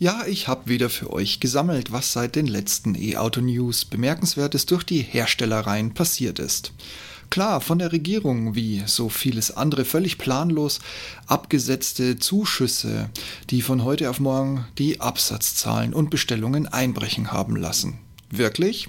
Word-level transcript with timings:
Ja, 0.00 0.24
ich 0.28 0.46
habe 0.46 0.68
wieder 0.68 0.90
für 0.90 1.12
euch 1.12 1.40
gesammelt, 1.40 1.90
was 1.90 2.12
seit 2.12 2.36
den 2.36 2.46
letzten 2.46 2.94
E-Auto-News 2.94 3.84
bemerkenswertes 3.86 4.64
durch 4.64 4.84
die 4.84 5.00
Herstellereien 5.00 5.92
passiert 5.92 6.38
ist. 6.38 6.72
Klar, 7.30 7.60
von 7.60 7.80
der 7.80 7.90
Regierung, 7.90 8.54
wie 8.54 8.84
so 8.86 9.08
vieles 9.08 9.50
andere, 9.50 9.84
völlig 9.84 10.16
planlos 10.16 10.78
abgesetzte 11.26 12.16
Zuschüsse, 12.16 13.10
die 13.50 13.60
von 13.60 13.82
heute 13.82 14.08
auf 14.08 14.20
morgen 14.20 14.68
die 14.78 15.00
Absatzzahlen 15.00 15.92
und 15.92 16.10
Bestellungen 16.10 16.68
einbrechen 16.68 17.32
haben 17.32 17.56
lassen. 17.56 17.98
Wirklich? 18.30 18.88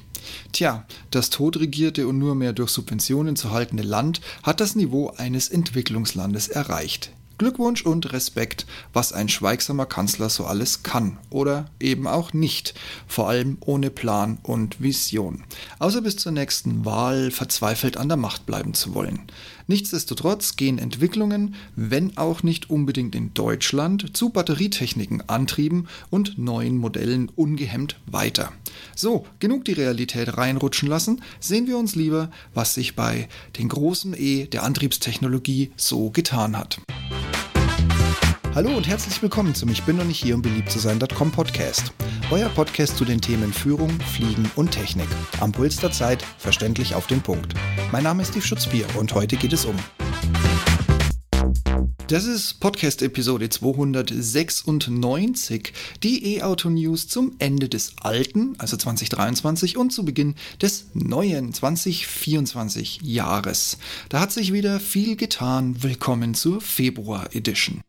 Tja, 0.51 0.85
das 1.09 1.31
totregierte 1.31 2.07
und 2.07 2.19
nur 2.19 2.35
mehr 2.35 2.53
durch 2.53 2.69
Subventionen 2.69 3.35
zu 3.35 3.49
haltende 3.49 3.83
Land 3.83 4.21
hat 4.43 4.59
das 4.59 4.75
Niveau 4.75 5.11
eines 5.17 5.49
Entwicklungslandes 5.49 6.49
erreicht. 6.49 7.11
Glückwunsch 7.39 7.85
und 7.85 8.11
Respekt, 8.11 8.67
was 8.93 9.13
ein 9.13 9.29
schweigsamer 9.29 9.85
Kanzler 9.85 10.29
so 10.29 10.45
alles 10.45 10.83
kann 10.83 11.17
oder 11.29 11.65
eben 11.79 12.05
auch 12.05 12.33
nicht, 12.33 12.75
vor 13.07 13.29
allem 13.29 13.57
ohne 13.61 13.89
Plan 13.89 14.37
und 14.43 14.81
Vision, 14.81 15.45
außer 15.79 16.01
bis 16.01 16.17
zur 16.17 16.33
nächsten 16.33 16.85
Wahl 16.85 17.31
verzweifelt 17.31 17.97
an 17.97 18.09
der 18.09 18.17
Macht 18.17 18.45
bleiben 18.45 18.73
zu 18.73 18.93
wollen. 18.93 19.21
Nichtsdestotrotz 19.67 20.55
gehen 20.55 20.79
Entwicklungen, 20.79 21.55
wenn 21.75 22.17
auch 22.17 22.43
nicht 22.43 22.69
unbedingt 22.71 23.15
in 23.15 23.35
Deutschland, 23.35 24.17
zu 24.17 24.31
Batterietechniken, 24.31 25.29
Antrieben 25.29 25.87
und 26.09 26.39
neuen 26.39 26.75
Modellen 26.75 27.29
ungehemmt 27.35 27.99
weiter. 28.07 28.51
So, 28.95 29.27
genug 29.37 29.65
die 29.65 29.73
Realität 29.73 30.37
reinrutschen 30.37 30.89
lassen, 30.89 31.21
sehen 31.39 31.67
wir 31.67 31.77
uns 31.77 31.95
lieber, 31.95 32.31
was 32.53 32.73
sich 32.73 32.95
bei 32.95 33.29
den 33.59 33.69
großen 33.69 34.13
E 34.17 34.45
der 34.47 34.63
Antriebstechnologie 34.63 35.71
so 35.77 36.09
getan 36.09 36.57
hat. 36.57 36.81
Hallo 38.55 38.75
und 38.75 38.87
herzlich 38.87 39.21
willkommen 39.21 39.53
zum 39.53 39.69
Ich 39.69 39.83
bin 39.83 39.97
noch 39.97 40.03
nicht 40.03 40.23
hier, 40.23 40.33
um 40.33 40.41
beliebt 40.41 40.71
zu 40.71 40.79
sein.com 40.79 41.31
Podcast. 41.31 41.93
Euer 42.31 42.49
Podcast 42.49 42.97
zu 42.97 43.05
den 43.05 43.21
Themen 43.21 43.53
Führung, 43.53 43.91
Fliegen 43.99 44.49
und 44.55 44.71
Technik. 44.71 45.07
Am 45.39 45.51
Puls 45.51 45.77
der 45.77 45.91
Zeit, 45.91 46.23
verständlich 46.39 46.95
auf 46.95 47.05
den 47.05 47.21
Punkt. 47.21 47.53
Mein 47.91 48.03
Name 48.03 48.23
ist 48.23 48.29
Steve 48.29 48.45
Schutzbier 48.45 48.87
und 48.97 49.13
heute 49.13 49.37
geht 49.37 49.53
es 49.53 49.65
um. 49.65 49.75
Das 52.07 52.25
ist 52.25 52.59
Podcast-Episode 52.59 53.49
296, 53.49 55.71
die 56.01 56.37
E-Auto-News 56.37 57.07
zum 57.07 57.35
Ende 57.37 57.69
des 57.69 57.93
alten, 58.01 58.55
also 58.57 58.77
2023, 58.77 59.77
und 59.77 59.93
zu 59.93 60.03
Beginn 60.03 60.33
des 60.59 60.87
neuen 60.95 61.53
2024 61.53 63.01
Jahres. 63.03 63.77
Da 64.09 64.21
hat 64.21 64.31
sich 64.31 64.53
wieder 64.53 64.79
viel 64.79 65.17
getan. 65.17 65.83
Willkommen 65.83 66.33
zur 66.33 66.61
Februar-Edition. 66.61 67.81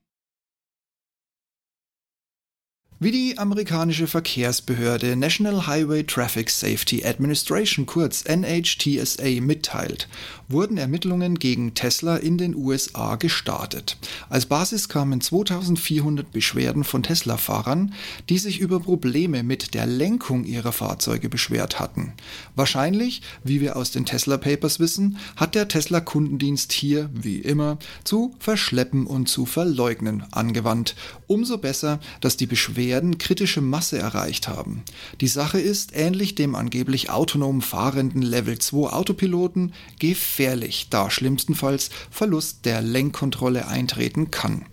Wie 3.02 3.12
die 3.12 3.38
amerikanische 3.38 4.06
Verkehrsbehörde 4.06 5.16
National 5.16 5.66
Highway 5.66 6.04
Traffic 6.04 6.50
Safety 6.50 7.02
Administration 7.02 7.86
kurz 7.86 8.26
NHTSA 8.26 9.40
mitteilt, 9.40 10.06
wurden 10.50 10.76
Ermittlungen 10.76 11.38
gegen 11.38 11.72
Tesla 11.72 12.18
in 12.18 12.36
den 12.36 12.54
USA 12.54 13.16
gestartet. 13.16 13.96
Als 14.28 14.44
Basis 14.44 14.90
kamen 14.90 15.22
2400 15.22 16.30
Beschwerden 16.30 16.84
von 16.84 17.02
Tesla-Fahrern, 17.02 17.94
die 18.28 18.36
sich 18.36 18.60
über 18.60 18.80
Probleme 18.80 19.44
mit 19.44 19.72
der 19.72 19.86
Lenkung 19.86 20.44
ihrer 20.44 20.72
Fahrzeuge 20.72 21.30
beschwert 21.30 21.80
hatten. 21.80 22.12
Wahrscheinlich, 22.54 23.22
wie 23.42 23.62
wir 23.62 23.76
aus 23.76 23.92
den 23.92 24.04
Tesla 24.04 24.36
Papers 24.36 24.78
wissen, 24.78 25.16
hat 25.36 25.54
der 25.54 25.68
Tesla 25.68 26.00
Kundendienst 26.00 26.70
hier, 26.70 27.08
wie 27.14 27.38
immer, 27.38 27.78
zu 28.04 28.34
verschleppen 28.40 29.06
und 29.06 29.30
zu 29.30 29.46
verleugnen 29.46 30.24
angewandt. 30.32 30.96
Umso 31.26 31.56
besser, 31.56 31.98
dass 32.20 32.36
die 32.36 32.46
Beschwerden 32.46 32.89
werden 32.90 33.18
kritische 33.18 33.60
Masse 33.60 33.98
erreicht 33.98 34.48
haben. 34.48 34.82
Die 35.20 35.28
Sache 35.28 35.60
ist, 35.60 35.92
ähnlich 35.94 36.34
dem 36.34 36.56
angeblich 36.56 37.08
autonom 37.08 37.62
fahrenden 37.62 38.20
Level 38.20 38.58
2 38.58 38.92
Autopiloten, 38.92 39.72
gefährlich, 40.00 40.88
da 40.90 41.08
schlimmstenfalls 41.08 41.90
Verlust 42.10 42.64
der 42.64 42.82
Lenkkontrolle 42.82 43.68
eintreten 43.68 44.32
kann. 44.32 44.66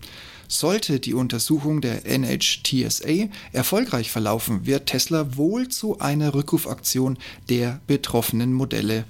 Sollte 0.47 0.99
die 0.99 1.13
Untersuchung 1.13 1.79
der 1.79 2.07
NHTSA 2.07 3.29
erfolgreich 3.51 4.09
verlaufen, 4.09 4.65
wird 4.65 4.87
Tesla 4.87 5.37
wohl 5.37 5.67
zu 5.67 5.99
einer 5.99 6.33
Rückrufaktion 6.33 7.19
der 7.49 7.81
betroffenen 7.85 8.51
Modelle 8.51 9.05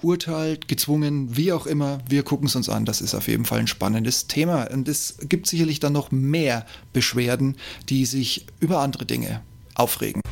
verurteilt, 0.00 0.66
gezwungen, 0.66 1.36
wie 1.36 1.52
auch 1.52 1.66
immer. 1.66 1.98
Wir 2.08 2.22
gucken 2.22 2.46
es 2.46 2.56
uns 2.56 2.68
an. 2.68 2.84
Das 2.84 3.00
ist 3.00 3.14
auf 3.14 3.28
jeden 3.28 3.44
Fall 3.44 3.60
ein 3.60 3.66
spannendes 3.66 4.26
Thema. 4.26 4.70
Und 4.70 4.88
es 4.88 5.16
gibt 5.28 5.46
sicherlich 5.46 5.80
dann 5.80 5.92
noch 5.92 6.10
mehr 6.10 6.64
Beschwerden, 6.92 7.56
die 7.88 8.06
sich 8.06 8.46
über 8.60 8.80
andere 8.80 9.04
Dinge 9.04 9.42
aufregen. 9.74 10.22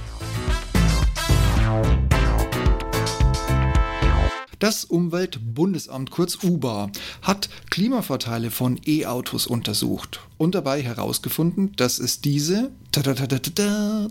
Das 4.58 4.84
Umweltbundesamt 4.84 6.10
kurz 6.10 6.42
UBA 6.42 6.90
hat 7.22 7.48
Klimavorteile 7.70 8.50
von 8.50 8.80
E-Autos 8.84 9.46
untersucht 9.46 10.20
und 10.36 10.56
dabei 10.56 10.82
herausgefunden, 10.82 11.76
dass 11.76 12.00
es 12.00 12.20
diese 12.20 12.72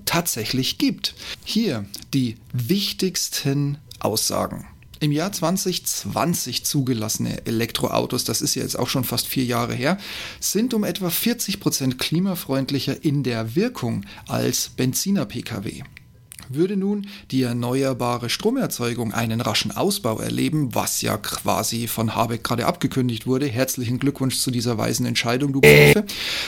tatsächlich 0.05 0.77
gibt. 0.77 1.15
Hier 1.43 1.85
die 2.13 2.37
wichtigsten 2.53 3.79
Aussagen. 3.99 4.67
Im 4.99 5.11
Jahr 5.11 5.31
2020 5.31 6.65
zugelassene 6.65 7.45
Elektroautos, 7.45 8.23
das 8.23 8.41
ist 8.41 8.55
ja 8.55 8.63
jetzt 8.63 8.79
auch 8.79 8.89
schon 8.89 9.03
fast 9.03 9.27
vier 9.27 9.45
Jahre 9.45 9.73
her, 9.73 9.97
sind 10.39 10.73
um 10.73 10.83
etwa 10.83 11.09
40 11.09 11.59
Prozent 11.59 11.99
klimafreundlicher 11.99 13.03
in 13.03 13.23
der 13.23 13.55
Wirkung 13.55 14.05
als 14.27 14.69
Benziner-Pkw. 14.69 15.83
Würde 16.49 16.77
nun 16.77 17.07
die 17.31 17.43
erneuerbare 17.43 18.29
Stromerzeugung 18.29 19.13
einen 19.13 19.41
raschen 19.41 19.71
Ausbau 19.71 20.19
erleben, 20.19 20.73
was 20.73 21.01
ja 21.01 21.17
quasi 21.17 21.87
von 21.87 22.15
Habeck 22.15 22.43
gerade 22.43 22.65
abgekündigt 22.65 23.27
wurde, 23.27 23.47
herzlichen 23.47 23.99
Glückwunsch 23.99 24.37
zu 24.37 24.51
dieser 24.51 24.77
weisen 24.77 25.05
Entscheidung, 25.05 25.53
du 25.53 25.61
Greife, 25.61 26.05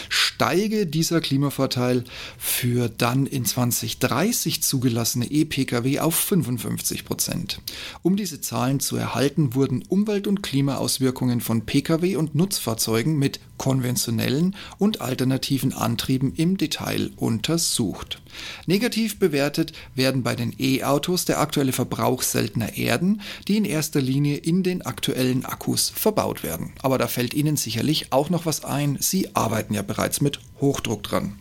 steige 0.07 0.85
dieser 0.85 1.21
Klimavorteil 1.21 2.03
für 2.37 2.89
dann 2.89 3.25
in 3.25 3.45
2030 3.45 4.63
zugelassene 4.63 5.25
E-Pkw 5.25 5.99
auf 5.99 6.15
55 6.15 7.05
Prozent. 7.05 7.61
Um 8.01 8.15
diese 8.15 8.41
Zahlen 8.41 8.79
zu 8.79 8.95
erhalten, 8.95 9.55
wurden 9.55 9.83
Umwelt- 9.83 10.27
und 10.27 10.43
Klimaauswirkungen 10.43 11.41
von 11.41 11.65
Pkw 11.65 12.15
und 12.15 12.35
Nutzfahrzeugen 12.35 13.17
mit 13.17 13.39
konventionellen 13.57 14.55
und 14.77 15.01
alternativen 15.01 15.73
Antrieben 15.73 16.33
im 16.35 16.57
Detail 16.57 17.11
untersucht. 17.17 18.21
Negativ 18.65 19.19
bewertet 19.19 19.73
werden 19.95 20.23
bei 20.23 20.35
den 20.35 20.53
E-Autos 20.57 21.25
der 21.25 21.39
aktuelle 21.39 21.71
Verbrauch 21.71 22.21
seltener 22.21 22.77
Erden, 22.77 23.21
die 23.47 23.57
in 23.57 23.65
erster 23.65 24.01
Linie 24.01 24.37
in 24.37 24.63
den 24.63 24.81
aktuellen 24.81 25.45
Akkus 25.45 25.89
verbaut 25.89 26.43
werden. 26.43 26.73
Aber 26.81 26.97
da 26.97 27.07
fällt 27.07 27.33
Ihnen 27.33 27.57
sicherlich 27.57 28.11
auch 28.11 28.29
noch 28.29 28.45
was 28.45 28.63
ein. 28.63 28.97
Sie 28.99 29.35
arbeiten 29.35 29.73
ja 29.73 29.81
bereits 29.81 30.21
mit 30.21 30.39
Hochdruck 30.59 31.03
dran. 31.03 31.37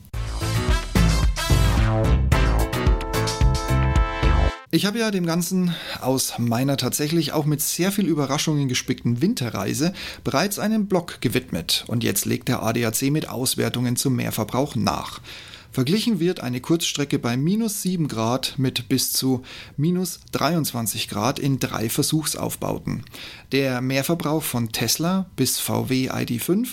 Ich 4.70 4.84
habe 4.84 4.98
ja 4.98 5.10
dem 5.10 5.25
Ganzen 5.25 5.75
aus 6.03 6.34
meiner 6.38 6.76
tatsächlich 6.76 7.32
auch 7.32 7.47
mit 7.47 7.62
sehr 7.62 7.91
viel 7.91 8.04
Überraschungen 8.04 8.69
gespickten 8.69 9.22
Winterreise 9.22 9.94
bereits 10.25 10.58
einen 10.58 10.88
Blog 10.88 11.22
gewidmet 11.22 11.84
und 11.87 12.04
jetzt 12.04 12.26
legt 12.26 12.48
der 12.48 12.62
ADAC 12.62 13.04
mit 13.10 13.31
Auswertungen 13.31 13.97
zum 13.97 14.16
Mehrverbrauch 14.16 14.75
nach. 14.75 15.22
Verglichen 15.78 16.19
wird 16.19 16.41
eine 16.41 16.61
Kurzstrecke 16.61 17.21
bei 17.21 17.37
minus 17.37 17.83
7 17.83 18.09
Grad 18.09 18.55
mit 18.56 18.89
bis 18.89 19.12
zu 19.12 19.43
minus 19.77 20.19
23 20.33 21.06
Grad 21.06 21.39
in 21.39 21.61
drei 21.61 21.89
Versuchsaufbauten. 21.89 23.05
Der 23.53 23.81
Mehrverbrauch 23.81 24.43
von 24.43 24.72
Tesla 24.72 25.31
bis 25.37 25.61
VW 25.61 26.11
ID5 26.11 26.71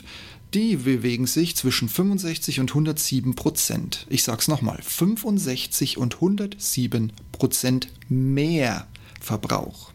die 0.55 0.77
bewegen 0.77 1.27
sich 1.27 1.55
zwischen 1.55 1.87
65 1.87 2.59
und 2.59 2.71
107 2.71 3.35
Prozent. 3.35 4.07
Ich 4.09 4.23
sag's 4.23 4.47
nochmal, 4.47 4.79
65 4.81 5.99
und 5.99 6.15
107 6.15 7.13
Prozent 7.31 7.89
mehr 8.09 8.87
Verbrauch. 9.21 9.91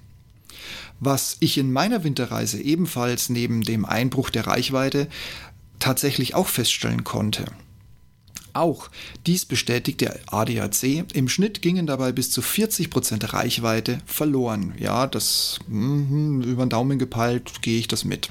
Was 1.01 1.37
ich 1.41 1.59
in 1.59 1.73
meiner 1.73 2.05
Winterreise 2.05 2.63
ebenfalls 2.63 3.29
neben 3.29 3.63
dem 3.63 3.85
Einbruch 3.85 4.31
der 4.31 4.47
Reichweite 4.47 5.09
tatsächlich 5.81 6.37
auch 6.37 6.47
feststellen 6.47 7.03
konnte. 7.03 7.47
Auch 8.53 8.91
dies 9.27 9.45
bestätigt 9.45 10.01
der 10.01 10.19
ADAC. 10.31 11.05
Im 11.15 11.29
Schnitt 11.29 11.63
gingen 11.63 11.87
dabei 11.87 12.13
bis 12.13 12.31
zu 12.31 12.41
40% 12.41 13.33
Reichweite 13.33 13.99
verloren. 14.07 14.75
Ja, 14.79 15.07
das 15.07 15.59
mh, 15.69 16.45
über 16.47 16.65
den 16.65 16.71
Daumen 16.71 16.99
gepeilt, 16.99 17.63
gehe 17.63 17.79
ich 17.79 17.89
das 17.89 18.05
mit. 18.05 18.31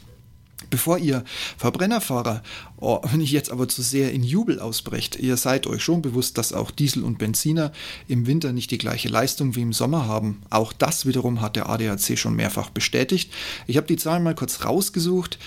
Bevor 0.70 1.00
ihr 1.00 1.24
Verbrennerfahrer, 1.58 2.44
oh, 2.78 3.00
wenn 3.12 3.22
ich 3.22 3.32
jetzt 3.32 3.52
aber 3.52 3.68
zu 3.68 3.82
sehr 3.82 4.12
in 4.12 4.24
Jubel 4.24 4.60
ausbrecht, 4.60 5.18
ihr 5.18 5.38
seid 5.38 5.68
euch 5.68 5.84
schon 5.84 6.02
bewusst, 6.02 6.38
dass 6.38 6.54
auch 6.54 6.72
Diesel 6.72 7.04
und 7.04 7.18
Benziner 7.18 7.72
im 8.08 8.28
Winter 8.28 8.54
nicht 8.54 8.72
die 8.72 8.78
gleiche 8.78 9.10
Leistung 9.10 9.56
wie 9.56 9.62
im 9.62 9.74
Sommer 9.74 10.06
haben. 10.06 10.42
Auch 10.50 10.74
das 10.74 11.06
wiederum 11.06 11.42
hat 11.42 11.56
der 11.56 11.70
ADAC 11.70 12.18
schon 12.18 12.36
mehrfach 12.36 12.70
bestätigt. 12.70 13.32
Ich 13.68 13.78
habe 13.78 13.88
die 13.88 13.98
Zahlen 13.98 14.24
mal 14.24 14.36
kurz 14.36 14.64
rausgesucht. 14.64 15.40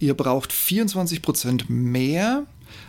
Ihr 0.00 0.14
braucht 0.14 0.52
24% 0.52 1.64
mehr 1.68 2.46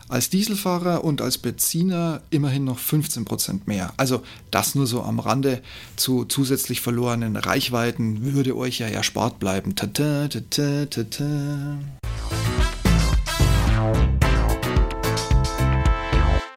als 0.07 0.29
Dieselfahrer 0.29 1.03
und 1.03 1.21
als 1.21 1.37
Benziner 1.37 2.21
immerhin 2.29 2.63
noch 2.63 2.79
15 2.79 3.25
Prozent 3.25 3.67
mehr. 3.67 3.93
Also 3.97 4.23
das 4.51 4.75
nur 4.75 4.87
so 4.87 5.03
am 5.03 5.19
Rande 5.19 5.61
zu 5.95 6.25
zusätzlich 6.25 6.81
verlorenen 6.81 7.35
Reichweiten 7.35 8.33
würde 8.33 8.55
euch 8.55 8.79
ja 8.79 8.87
erspart 8.87 9.39
bleiben. 9.39 9.75
Tata, 9.75 10.27
tata, 10.27 10.85
tata. 10.85 11.77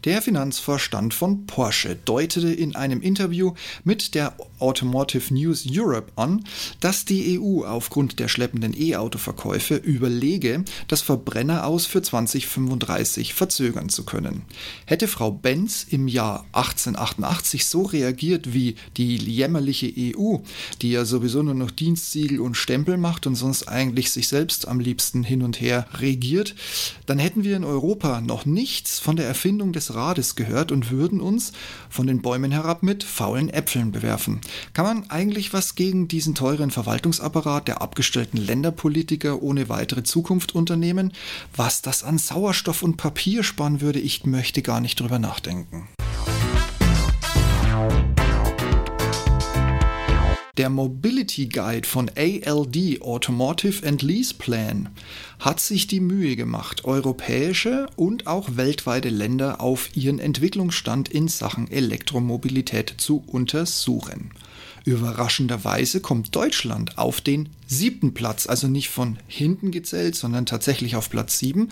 Der 0.04 0.20
Finanzvorstand 0.20 1.14
von 1.14 1.46
Porsche 1.46 1.96
deutete 2.04 2.52
in 2.52 2.75
einem 2.75 3.00
Interview 3.00 3.52
mit 3.84 4.16
der 4.16 4.34
Automotive 4.58 5.32
News 5.32 5.64
Europe 5.70 6.10
an, 6.16 6.44
dass 6.81 7.04
die 7.04 7.38
EU 7.38 7.64
aufgrund 7.64 8.19
der 8.19 8.26
schleppenden 8.26 8.75
E-Auto-Verkäufe 8.76 9.76
überlege, 9.76 10.64
das 10.88 11.02
Verbrenner 11.02 11.66
aus 11.66 11.87
für 11.87 12.02
2035 12.02 13.32
verzögern 13.32 13.90
zu 13.90 14.04
können. 14.04 14.43
Hätte 14.87 15.06
Frau 15.06 15.31
Benz 15.31 15.87
im 15.88 16.08
Jahr 16.08 16.46
1888 16.52 17.66
so 17.66 17.82
reagiert 17.82 18.52
wie 18.52 18.75
die 18.96 19.16
jämmerliche 19.16 19.93
EU, 19.96 20.38
die 20.81 20.90
ja 20.90 21.04
sowieso 21.04 21.44
nur 21.44 21.54
noch 21.54 21.70
Dienstsiegel 21.70 22.40
und 22.40 22.56
Stempel 22.56 22.96
macht 22.96 23.28
und 23.28 23.37
sonst 23.37 23.69
eigentlich 23.69 24.10
sich 24.10 24.26
selbst 24.26 24.66
am 24.66 24.81
liebsten 24.81 25.22
hin 25.22 25.43
und 25.43 25.60
her 25.60 25.87
regiert, 25.94 26.56
dann 27.06 27.20
hätten 27.20 27.44
wir 27.44 27.56
in 27.56 27.64
Europa 27.64 28.20
noch 28.20 28.46
nichts 28.46 28.99
von 28.99 29.14
der 29.14 29.28
Erfindung 29.28 29.72
des 29.72 29.91
Rades 29.94 30.34
gehört 30.34 30.72
und 30.72 30.90
würden 30.90 31.20
uns 31.20 31.52
von 31.88 32.06
den 32.06 32.22
Bäumen 32.22 32.52
herab 32.52 32.82
mit 32.82 33.04
faulen 33.04 33.48
Äpfeln 33.48 33.92
bewerfen. 33.92 34.40
Kann 34.74 34.84
man 34.84 35.10
eigentlich 35.10 35.52
was 35.52 35.74
gegen 35.74 36.08
diesen 36.08 36.34
teuren 36.34 36.70
Verwaltungsapparat 36.70 37.68
der 37.68 37.82
abgestellten 37.82 38.38
Länderpolitiker 38.38 39.42
ohne 39.42 39.68
weitere 39.68 40.02
Zukunft 40.02 40.54
unternehmen? 40.54 41.12
Was 41.54 41.82
das 41.82 42.04
an 42.04 42.18
Sauerstoff 42.18 42.82
und 42.82 42.96
Papier 42.96 43.42
sparen 43.42 43.80
würde, 43.80 44.00
ich 44.00 44.24
möchte 44.24 44.62
gar 44.62 44.80
nicht 44.80 45.00
drüber 45.00 45.18
nachdenken. 45.18 45.88
Der 50.58 50.69
Mobility 50.69 51.46
Guide 51.46 51.88
von 51.88 52.10
ALD 52.14 53.00
Automotive 53.00 53.88
and 53.88 54.02
Lease 54.02 54.34
Plan 54.34 54.90
hat 55.40 55.60
sich 55.60 55.87
die 55.87 56.00
Mühe 56.00 56.37
gemacht, 56.37 56.84
europäische 56.84 57.87
und 57.96 58.26
auch 58.26 58.50
weltweite 58.54 59.08
Länder 59.08 59.62
auf 59.62 59.96
ihren 59.96 60.19
Entwicklungsstand 60.19 61.08
in 61.08 61.28
Sachen 61.28 61.70
Elektromobilität 61.70 62.96
zu 62.99 63.25
untersuchen. 63.26 64.32
Überraschenderweise 64.84 66.00
kommt 66.00 66.37
Deutschland 66.37 66.99
auf 66.99 67.22
den 67.22 67.49
siebten 67.66 68.12
Platz, 68.12 68.46
also 68.46 68.69
nicht 68.69 68.90
von 68.90 69.19
hinten 69.28 69.70
gezählt, 69.70 70.16
sondern 70.16 70.44
tatsächlich 70.44 70.96
auf 70.96 71.08
Platz 71.08 71.38
sieben. 71.38 71.70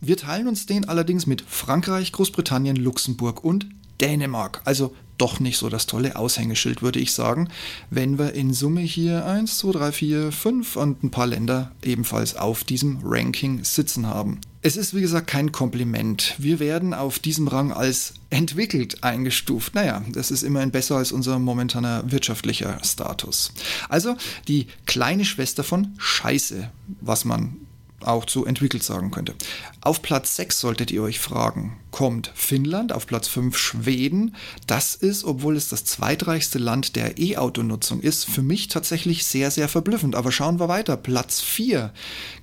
Wir 0.00 0.16
teilen 0.16 0.48
uns 0.48 0.64
den 0.64 0.88
allerdings 0.88 1.26
mit 1.26 1.42
Frankreich, 1.42 2.12
Großbritannien, 2.12 2.76
Luxemburg 2.76 3.44
und 3.44 3.66
Dänemark. 4.00 4.62
Also 4.64 4.94
doch 5.18 5.40
nicht 5.40 5.58
so 5.58 5.68
das 5.68 5.86
tolle 5.86 6.16
Aushängeschild, 6.16 6.82
würde 6.82 6.98
ich 6.98 7.12
sagen, 7.12 7.48
wenn 7.90 8.18
wir 8.18 8.34
in 8.34 8.52
Summe 8.52 8.80
hier 8.80 9.24
1, 9.24 9.58
2, 9.58 9.72
3, 9.72 9.92
4, 9.92 10.32
5 10.32 10.76
und 10.76 11.02
ein 11.02 11.10
paar 11.10 11.26
Länder 11.26 11.72
ebenfalls 11.82 12.36
auf 12.36 12.64
diesem 12.64 13.00
Ranking 13.02 13.64
sitzen 13.64 14.06
haben. 14.06 14.40
Es 14.62 14.76
ist 14.76 14.94
wie 14.94 15.00
gesagt 15.00 15.28
kein 15.28 15.52
Kompliment. 15.52 16.34
Wir 16.38 16.58
werden 16.58 16.92
auf 16.92 17.18
diesem 17.18 17.46
Rang 17.46 17.72
als 17.72 18.14
entwickelt 18.30 19.04
eingestuft. 19.04 19.74
Naja, 19.74 20.02
das 20.10 20.30
ist 20.30 20.42
immerhin 20.42 20.72
besser 20.72 20.96
als 20.96 21.12
unser 21.12 21.38
momentaner 21.38 22.02
wirtschaftlicher 22.10 22.78
Status. 22.82 23.52
Also 23.88 24.16
die 24.48 24.66
kleine 24.86 25.24
Schwester 25.24 25.62
von 25.62 25.94
Scheiße, 25.98 26.68
was 27.00 27.24
man 27.24 27.56
auch 28.00 28.24
zu 28.24 28.44
entwickelt 28.44 28.82
sagen 28.82 29.10
könnte. 29.10 29.34
Auf 29.80 30.02
Platz 30.02 30.36
6 30.36 30.60
solltet 30.60 30.90
ihr 30.90 31.02
euch 31.02 31.18
fragen, 31.18 31.76
kommt 31.96 32.30
Finnland, 32.34 32.92
auf 32.92 33.06
Platz 33.06 33.26
5 33.26 33.56
Schweden. 33.56 34.36
Das 34.66 34.94
ist, 34.94 35.24
obwohl 35.24 35.56
es 35.56 35.70
das 35.70 35.86
zweitreichste 35.86 36.58
Land 36.58 36.94
der 36.94 37.18
E-Auto-Nutzung 37.18 38.00
ist, 38.00 38.26
für 38.26 38.42
mich 38.42 38.68
tatsächlich 38.68 39.24
sehr, 39.24 39.50
sehr 39.50 39.66
verblüffend. 39.66 40.14
Aber 40.14 40.30
schauen 40.30 40.60
wir 40.60 40.68
weiter. 40.68 40.98
Platz 40.98 41.40
4 41.40 41.94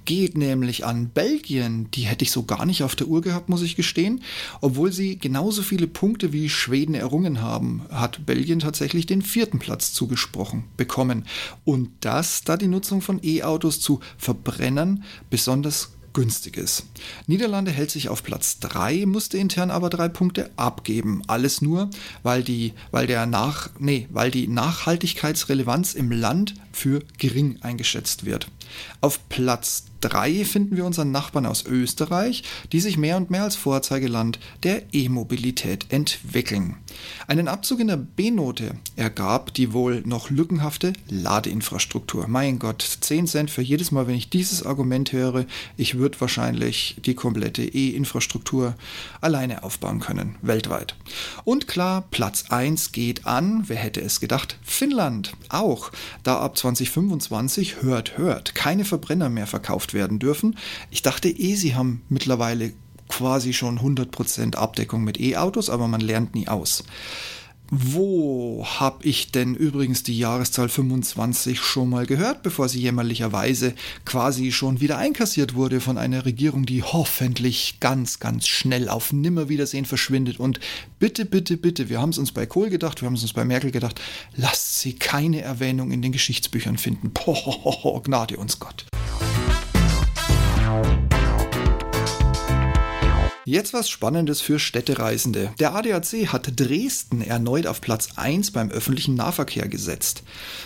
geht 0.06 0.36
nämlich 0.36 0.88
an 0.88 1.10
Belgien. 1.10 1.92
Die 1.92 2.02
hätte 2.02 2.24
ich 2.24 2.32
so 2.32 2.42
gar 2.42 2.66
nicht 2.66 2.82
auf 2.82 2.96
der 2.96 3.06
Uhr 3.06 3.22
gehabt, 3.22 3.48
muss 3.48 3.62
ich 3.62 3.76
gestehen. 3.76 4.24
Obwohl 4.60 4.92
sie 4.92 5.20
genauso 5.20 5.62
viele 5.62 5.86
Punkte 5.86 6.34
wie 6.34 6.50
Schweden 6.50 6.96
errungen 6.96 7.40
haben, 7.40 7.84
hat 7.92 8.26
Belgien 8.26 8.58
tatsächlich 8.58 9.06
den 9.06 9.22
vierten 9.22 9.60
Platz 9.60 9.94
zugesprochen 9.94 10.64
bekommen. 10.78 11.28
Und 11.64 11.92
das, 12.00 12.44
da 12.44 12.58
die 12.58 12.68
Nutzung 12.68 13.02
von 13.02 13.20
E-Autos 13.24 13.80
zu 13.82 14.00
Verbrennern 14.18 15.04
besonders 15.30 15.92
günstig 16.14 16.58
ist. 16.58 16.86
Niederlande 17.28 17.72
hält 17.72 17.92
sich 17.92 18.10
auf 18.10 18.24
Platz 18.24 18.60
3, 18.60 19.06
musste 19.06 19.38
intern 19.38 19.72
aber 19.72 19.90
drei 19.90 20.08
Punkte 20.08 20.50
abgeben. 20.56 21.22
Alles 21.28 21.62
nur, 21.62 21.90
weil 22.24 22.44
die, 22.44 22.74
weil 22.92 23.08
der 23.08 23.26
nach, 23.26 23.70
nee, 23.80 24.08
weil 24.12 24.32
die 24.32 24.48
Nachhaltigkeitsrelevanz 24.48 25.94
im 25.94 26.12
Land 26.12 26.56
für 26.72 27.02
gering 27.18 27.58
eingeschätzt 27.62 28.26
wird. 28.26 28.48
Auf 29.02 29.28
Platz 29.30 29.86
3 30.04 30.44
finden 30.44 30.76
wir 30.76 30.86
unseren 30.86 31.12
Nachbarn 31.12 31.46
aus 31.46 31.66
Österreich, 31.66 32.44
die 32.72 32.82
sich 32.82 32.98
mehr 32.98 33.18
und 33.18 33.30
mehr 33.30 33.44
als 33.44 33.56
Vorzeigeland 33.56 34.38
der 34.64 34.94
E-Mobilität 34.94 35.86
entwickeln. 35.90 36.76
Einen 37.28 37.48
Abzug 37.48 37.80
in 37.80 37.88
der 37.88 37.98
B-Note 37.98 38.76
ergab 38.96 39.54
die 39.54 39.72
wohl 39.72 40.02
noch 40.06 40.30
lückenhafte 40.30 40.94
Ladeinfrastruktur. 41.10 42.28
Mein 42.28 42.60
Gott, 42.60 42.82
10 42.82 43.28
Cent 43.28 43.50
für 43.50 43.62
jedes 43.62 43.92
Mal, 43.92 44.08
wenn 44.08 44.16
ich 44.16 44.30
dieses 44.30 44.66
Argument 44.66 45.12
höre. 45.14 45.46
Ich 45.78 45.98
würde 45.98 46.20
wahrscheinlich 46.20 46.98
die 47.06 47.16
komplette 47.16 47.64
E-Infrastruktur 47.64 48.76
alleine 49.22 49.64
aufbauen 49.64 50.00
können, 50.00 50.36
weltweit. 50.42 50.96
Und 51.46 51.68
klar, 51.68 52.04
Platz 52.12 52.46
1 52.50 52.92
geht 52.92 53.26
an, 53.26 53.64
wer 53.68 53.78
hätte 53.78 54.02
es 54.02 54.20
gedacht, 54.20 54.58
Finnland 54.64 55.34
auch, 55.50 55.92
da 56.24 56.40
ab 56.40 56.58
2025 56.58 57.82
hört, 57.82 58.18
hört, 58.18 58.54
keine 58.64 58.86
Verbrenner 58.86 59.28
mehr 59.28 59.46
verkauft 59.46 59.94
werden 59.94 60.20
dürfen. 60.20 60.56
Ich 60.90 61.02
dachte 61.02 61.28
eh, 61.28 61.56
sie 61.56 61.76
haben 61.76 62.02
mittlerweile 62.08 62.72
quasi 63.10 63.52
schon 63.52 63.78
100% 63.78 64.56
Abdeckung 64.56 65.04
mit 65.04 65.20
E-Autos, 65.20 65.70
aber 65.70 65.90
man 65.90 66.00
lernt 66.00 66.34
nie 66.34 66.48
aus. 66.48 66.86
Wo 67.72 68.66
habe 68.66 69.04
ich 69.06 69.32
denn 69.32 69.56
übrigens 69.56 70.04
die 70.04 70.18
Jahreszahl 70.18 70.70
25 70.70 71.60
schon 71.60 71.90
mal 71.90 72.06
gehört, 72.06 72.44
bevor 72.44 72.70
sie 72.70 72.82
jämmerlicherweise 72.82 73.74
quasi 74.06 74.52
schon 74.52 74.80
wieder 74.80 74.98
einkassiert 74.98 75.56
wurde 75.56 75.80
von 75.80 75.98
einer 75.98 76.26
Regierung, 76.26 76.66
die 76.66 76.84
hoffentlich 76.84 77.78
ganz, 77.80 78.20
ganz 78.20 78.48
schnell 78.48 78.90
auf 78.90 79.12
Nimmerwiedersehen 79.12 79.86
verschwindet? 79.86 80.40
Und 80.40 80.60
bitte, 81.00 81.26
bitte, 81.26 81.58
bitte, 81.58 81.90
wir 81.90 82.00
haben 82.00 82.10
es 82.10 82.18
uns 82.18 82.32
bei 82.32 82.46
Kohl 82.46 82.70
gedacht, 82.70 83.02
wir 83.02 83.08
haben 83.08 83.16
es 83.16 83.24
uns 83.24 83.34
bei 83.34 83.46
Merkel 83.46 83.72
gedacht, 83.72 84.00
lasst 84.36 84.80
sie 84.80 84.94
keine 84.94 85.42
Erwähnung 85.42 85.92
in 85.92 86.02
den 86.02 86.12
Geschichtsbüchern 86.12 86.78
finden. 86.78 87.12
Poh, 87.12 88.02
gnade 88.04 88.38
uns 88.38 88.60
Gott. 88.60 88.86
Jetzt 93.46 93.74
was 93.74 93.90
Spannendes 93.90 94.40
für 94.40 94.58
Städtereisende. 94.58 95.52
Der 95.60 95.76
ADAC 95.76 96.28
hat 96.28 96.58
Dresden 96.58 97.22
erneut 97.22 97.68
auf 97.68 97.82
Platz 97.82 98.10
1 98.16 98.52
beim 98.52 98.72
öffentlichen 98.72 99.16
Nahverkehr 99.16 99.68
gesetzt. 99.68 100.24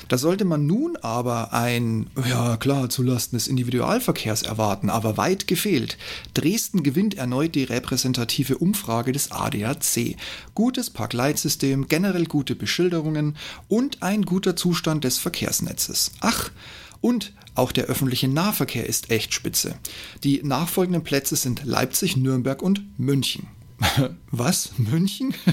Da 0.09 0.19
sollte 0.19 0.45
man 0.45 0.67
nun 0.67 0.95
aber 0.97 1.53
ein, 1.53 2.07
ja 2.29 2.55
klar, 2.57 2.89
zulasten 2.89 3.35
des 3.35 3.47
Individualverkehrs 3.47 4.43
erwarten, 4.43 4.91
aber 4.91 5.17
weit 5.17 5.47
gefehlt. 5.47 5.97
Dresden 6.35 6.83
gewinnt 6.83 7.15
erneut 7.15 7.55
die 7.55 7.63
repräsentative 7.63 8.59
Umfrage 8.59 9.11
des 9.11 9.31
ADAC. 9.31 10.15
Gutes 10.53 10.91
Parkleitsystem, 10.91 11.87
generell 11.87 12.25
gute 12.25 12.55
Beschilderungen 12.55 13.37
und 13.67 14.03
ein 14.03 14.21
guter 14.21 14.55
Zustand 14.55 15.03
des 15.03 15.17
Verkehrsnetzes. 15.17 16.11
Ach, 16.19 16.51
und 17.01 17.33
auch 17.55 17.71
der 17.71 17.85
öffentliche 17.85 18.27
Nahverkehr 18.27 18.85
ist 18.85 19.09
echt 19.09 19.33
spitze. 19.33 19.75
Die 20.23 20.41
nachfolgenden 20.43 21.03
Plätze 21.03 21.35
sind 21.35 21.63
Leipzig, 21.65 22.15
Nürnberg 22.17 22.61
und 22.61 22.99
München. 22.99 23.47
Was? 24.31 24.71
München? 24.77 25.33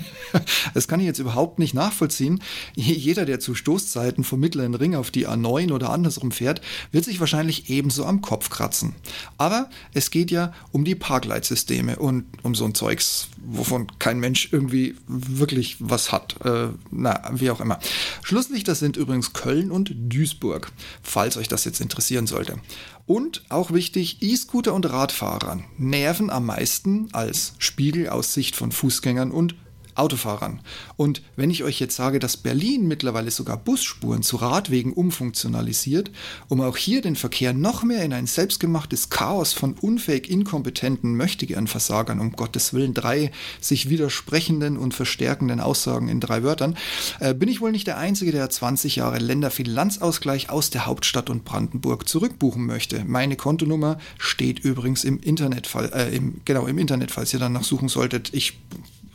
Das 0.75 0.89
kann 0.89 0.99
ich 0.99 1.07
jetzt 1.07 1.21
überhaupt 1.21 1.61
nicht 1.61 1.75
nachvollziehen. 1.75 2.43
Jeder, 2.75 3.25
der 3.25 3.39
zu 3.39 3.55
Stoßzeiten 3.55 4.25
vom 4.25 4.41
Mittleren 4.41 4.75
Ring 4.75 4.97
auf 4.97 5.13
die 5.13 5.29
A9 5.29 5.73
oder 5.73 5.91
andersrum 5.91 6.33
fährt, 6.33 6.61
wird 6.91 7.05
sich 7.05 7.21
wahrscheinlich 7.21 7.71
ebenso 7.71 8.05
am 8.05 8.21
Kopf 8.21 8.51
kratzen. 8.51 8.97
Aber 9.39 9.71
es 9.93 10.11
geht 10.11 10.33
ja 10.33 10.53
um 10.73 10.85
die 10.85 10.97
Parkleitsysteme 10.97 11.97
und 11.97 12.25
um 12.43 12.57
so 12.57 12.65
ein 12.65 12.75
Zeugs, 12.75 13.29
wovon 13.45 13.87
kein 14.01 14.19
Mensch 14.19 14.49
irgendwie 14.51 14.97
wirklich 15.07 15.77
was 15.79 16.11
hat. 16.11 16.45
Äh, 16.45 16.69
na, 16.91 17.31
wie 17.33 17.51
auch 17.51 17.61
immer. 17.61 17.79
Schlusslichter 18.23 18.75
sind 18.75 18.97
übrigens 18.97 19.33
Köln 19.33 19.71
und 19.71 19.95
Duisburg, 19.95 20.73
falls 21.03 21.37
euch 21.37 21.49
das 21.49 21.65
jetzt 21.65 21.81
interessieren 21.81 22.27
sollte. 22.27 22.59
Und 23.07 23.45
auch 23.51 23.73
wichtig, 23.73 24.23
E-Scooter 24.23 24.73
und 24.73 24.91
Radfahrern 24.91 25.65
nerven 25.77 26.31
am 26.31 26.47
meisten 26.47 27.09
als 27.13 27.55
Spiegel 27.59 28.09
aus 28.09 28.33
Sicht 28.33 28.57
von 28.57 28.73
Fußgängern 28.73 29.31
und 29.31 29.57
Autofahrern. 29.95 30.61
Und 30.97 31.23
wenn 31.37 31.51
ich 31.51 31.65
euch 31.65 31.81
jetzt 31.81 31.97
sage, 31.97 32.19
dass 32.19 32.37
Berlin 32.37 32.89
mittlerweile 32.89 33.31
sogar 33.31 33.57
Busspuren 33.57 34.23
zu 34.23 34.37
Radwegen 34.37 34.93
umfunktionalisiert, 34.93 36.11
um 36.49 36.61
auch 36.61 36.77
hier 36.77 37.01
den 37.01 37.17
Verkehr 37.17 37.53
noch 37.53 37.83
mehr 37.83 38.05
in 38.05 38.13
ein 38.13 38.27
selbstgemachtes 38.27 39.11
Chaos 39.11 39.53
von 39.53 39.75
unfähig 39.75 40.29
inkompetenten 40.31 41.17
Möchtegern-Versagern, 41.17 42.21
um 42.21 42.33
Gottes 42.33 42.73
Willen 42.73 42.95
drei 42.95 43.31
sich 43.61 43.89
widersprechenden 43.89 44.77
und 44.77 44.95
verstärkenden 44.95 45.61
Aussagen 45.61 46.09
in 46.09 46.21
drei 46.21 46.43
Wörtern, 46.43 46.77
äh, 47.21 47.35
bin 47.35 47.49
ich 47.49 47.61
wohl 47.61 47.73
nicht 47.73 47.87
der 47.87 47.99
Einzige, 47.99 48.33
der 48.33 48.51
20 48.51 48.97
Jahre 48.97 49.19
Länderfinanzausgleich 49.19 50.51
aus 50.51 50.71
der 50.71 50.87
Hauptstadt 50.87 51.31
und 51.31 51.45
Brandenburg 51.45 52.09
zurückbuchen 52.09 52.67
möchte. 52.67 53.05
Meine 53.05 53.37
Kontonummer 53.37 53.99
steht 54.19 54.61
übrigens 54.61 55.05
im 55.05 55.21
Internet, 55.21 55.73
äh, 55.75 56.15
im, 56.15 56.41
genau 56.45 56.67
im 56.67 56.79
Internet, 56.79 57.11
falls 57.11 57.33
ihr 57.33 57.41
danach 57.41 57.65
suchen 57.65 57.89
solltet. 57.89 58.33
Ich 58.33 58.59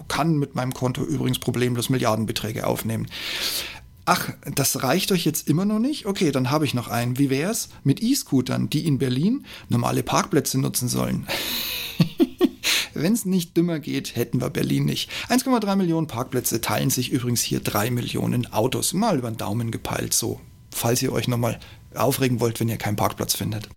kann 0.09 0.37
mit 0.37 0.55
meinem 0.55 0.73
Konto 0.73 1.03
übrigens 1.03 1.39
problemlos 1.39 1.89
Milliardenbeträge 1.89 2.67
aufnehmen. 2.67 3.07
Ach, 4.03 4.29
das 4.55 4.83
reicht 4.83 5.11
euch 5.11 5.23
jetzt 5.23 5.47
immer 5.47 5.65
noch 5.65 5.79
nicht? 5.79 6.07
Okay, 6.07 6.31
dann 6.31 6.49
habe 6.49 6.65
ich 6.65 6.73
noch 6.73 6.87
einen. 6.87 7.19
Wie 7.19 7.29
wäre 7.29 7.51
es 7.51 7.69
mit 7.83 8.01
E-Scootern, 8.01 8.69
die 8.69 8.85
in 8.87 8.97
Berlin 8.97 9.45
normale 9.69 10.01
Parkplätze 10.01 10.59
nutzen 10.59 10.89
sollen? 10.89 11.27
Wenn 12.95 13.13
es 13.13 13.25
nicht 13.25 13.55
dümmer 13.55 13.79
geht, 13.79 14.15
hätten 14.15 14.41
wir 14.41 14.49
Berlin 14.49 14.85
nicht. 14.85 15.11
1,3 15.29 15.75
Millionen 15.75 16.07
Parkplätze 16.07 16.59
teilen 16.59 16.89
sich 16.89 17.11
übrigens 17.11 17.41
hier 17.41 17.59
3 17.59 17.91
Millionen 17.91 18.51
Autos. 18.51 18.93
Mal 18.93 19.19
über 19.19 19.29
den 19.29 19.37
Daumen 19.37 19.69
gepeilt, 19.69 20.13
so. 20.13 20.41
Falls 20.71 21.01
ihr 21.03 21.13
euch 21.13 21.27
nochmal 21.27 21.59
aufregen 21.93 22.39
wollt, 22.39 22.59
wenn 22.59 22.69
ihr 22.69 22.77
keinen 22.77 22.95
Parkplatz 22.95 23.35
findet. 23.35 23.69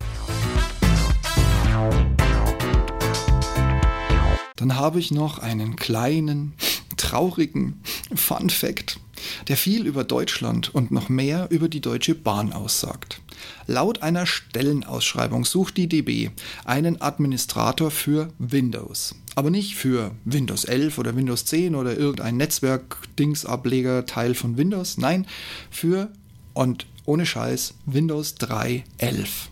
Dann 4.62 4.76
habe 4.76 5.00
ich 5.00 5.10
noch 5.10 5.40
einen 5.40 5.74
kleinen, 5.74 6.52
traurigen 6.96 7.82
Fun 8.14 8.48
Fact, 8.48 9.00
der 9.48 9.56
viel 9.56 9.88
über 9.88 10.04
Deutschland 10.04 10.72
und 10.72 10.92
noch 10.92 11.08
mehr 11.08 11.48
über 11.50 11.68
die 11.68 11.80
Deutsche 11.80 12.14
Bahn 12.14 12.52
aussagt. 12.52 13.20
Laut 13.66 14.02
einer 14.02 14.24
Stellenausschreibung 14.24 15.44
sucht 15.44 15.78
die 15.78 15.88
DB 15.88 16.30
einen 16.64 17.00
Administrator 17.02 17.90
für 17.90 18.28
Windows. 18.38 19.16
Aber 19.34 19.50
nicht 19.50 19.74
für 19.74 20.12
Windows 20.24 20.64
11 20.64 20.96
oder 20.96 21.16
Windows 21.16 21.44
10 21.46 21.74
oder 21.74 21.98
irgendein 21.98 22.36
Netzwerk-Dingsableger 22.36 24.06
Teil 24.06 24.36
von 24.36 24.56
Windows. 24.58 24.96
Nein, 24.96 25.26
für 25.72 26.12
und 26.54 26.86
ohne 27.04 27.26
Scheiß 27.26 27.74
Windows 27.86 28.36
3.11. 28.36 29.51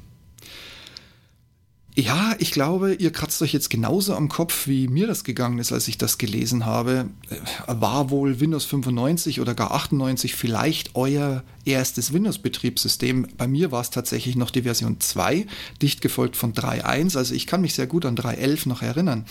Ja, 1.97 2.37
ich 2.39 2.53
glaube, 2.53 2.95
ihr 2.95 3.11
kratzt 3.11 3.43
euch 3.43 3.53
jetzt 3.53 3.69
genauso 3.69 4.15
am 4.15 4.29
Kopf, 4.29 4.69
wie 4.69 4.87
mir 4.87 5.09
das 5.09 5.25
gegangen 5.25 5.59
ist, 5.59 5.73
als 5.73 5.89
ich 5.89 5.99
das 5.99 6.19
gelesen 6.19 6.65
habe. 6.65 7.09
Äh, 7.29 7.37
war 7.67 8.11
wohl 8.11 8.39
Windows 8.39 8.65
95 8.65 9.41
oder 9.41 9.55
gar 9.55 9.73
98 9.73 10.37
vielleicht 10.37 10.95
euer 10.95 11.43
erstes 11.65 12.13
Windows-Betriebssystem? 12.13 13.27
Bei 13.37 13.49
mir 13.49 13.73
war 13.73 13.81
es 13.81 13.91
tatsächlich 13.91 14.37
noch 14.37 14.53
die 14.53 14.63
Version 14.63 15.01
2, 15.01 15.47
dicht 15.83 16.01
gefolgt 16.01 16.37
von 16.37 16.55
3.1. 16.55 17.19
Also 17.19 17.35
ich 17.35 17.49
kann 17.49 17.61
mich 17.61 17.75
sehr 17.75 17.89
gut 17.89 18.07
an 18.07 18.17
3.11 18.17 18.69
noch 18.69 18.83
erinnern. 18.83 19.25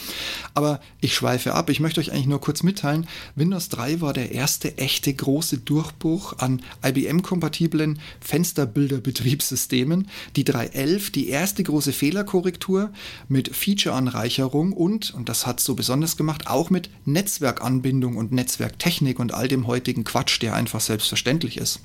Aber 0.53 0.81
ich 0.99 1.15
schweife 1.15 1.55
ab. 1.55 1.69
Ich 1.69 1.79
möchte 1.79 2.01
euch 2.01 2.11
eigentlich 2.11 2.27
nur 2.27 2.41
kurz 2.41 2.61
mitteilen, 2.63 3.07
Windows 3.35 3.69
3 3.69 4.01
war 4.01 4.11
der 4.11 4.33
erste 4.33 4.77
echte 4.77 5.13
große 5.13 5.59
Durchbruch 5.59 6.37
an 6.39 6.61
IBM-kompatiblen 6.85 7.99
Fensterbilder-Betriebssystemen. 8.19 10.09
Die 10.35 10.43
3.11, 10.43 11.13
die 11.13 11.29
erste 11.29 11.63
große 11.63 11.93
Fehlerkorrektur 11.93 12.48
Korrektur, 12.49 12.91
mit 13.27 13.55
Feature-Anreicherung 13.55 14.73
und, 14.73 15.13
und 15.13 15.29
das 15.29 15.45
hat 15.45 15.59
so 15.59 15.75
besonders 15.75 16.17
gemacht, 16.17 16.47
auch 16.47 16.71
mit 16.71 16.89
Netzwerkanbindung 17.05 18.17
und 18.17 18.31
Netzwerktechnik 18.31 19.19
und 19.19 19.33
all 19.33 19.47
dem 19.47 19.67
heutigen 19.67 20.03
Quatsch, 20.03 20.41
der 20.41 20.55
einfach 20.55 20.81
selbstverständlich 20.81 21.57
ist. 21.57 21.81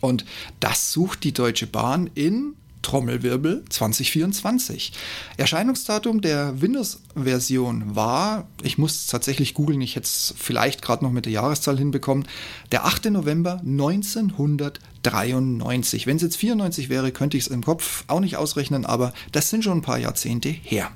Und 0.00 0.24
das 0.58 0.92
sucht 0.92 1.22
die 1.22 1.32
Deutsche 1.32 1.66
Bahn 1.66 2.10
in 2.14 2.54
Trommelwirbel 2.82 3.64
2024. 3.68 4.92
Erscheinungsdatum 5.36 6.20
der 6.20 6.60
Windows-Version 6.60 7.94
war, 7.94 8.48
ich 8.62 8.78
muss 8.78 9.06
tatsächlich 9.06 9.54
googeln, 9.54 9.80
ich 9.80 9.94
hätte 9.96 10.06
es 10.06 10.34
vielleicht 10.36 10.82
gerade 10.82 11.04
noch 11.04 11.12
mit 11.12 11.26
der 11.26 11.32
Jahreszahl 11.32 11.78
hinbekommen, 11.78 12.26
der 12.72 12.86
8. 12.86 13.04
November 13.06 13.60
1993. 13.64 16.06
Wenn 16.06 16.16
es 16.16 16.22
jetzt 16.22 16.36
94 16.36 16.88
wäre, 16.88 17.12
könnte 17.12 17.36
ich 17.36 17.44
es 17.44 17.50
im 17.50 17.62
Kopf 17.64 18.04
auch 18.06 18.20
nicht 18.20 18.36
ausrechnen, 18.36 18.86
aber 18.86 19.12
das 19.32 19.50
sind 19.50 19.64
schon 19.64 19.78
ein 19.78 19.82
paar 19.82 19.98
Jahrzehnte 19.98 20.48
her. 20.48 20.92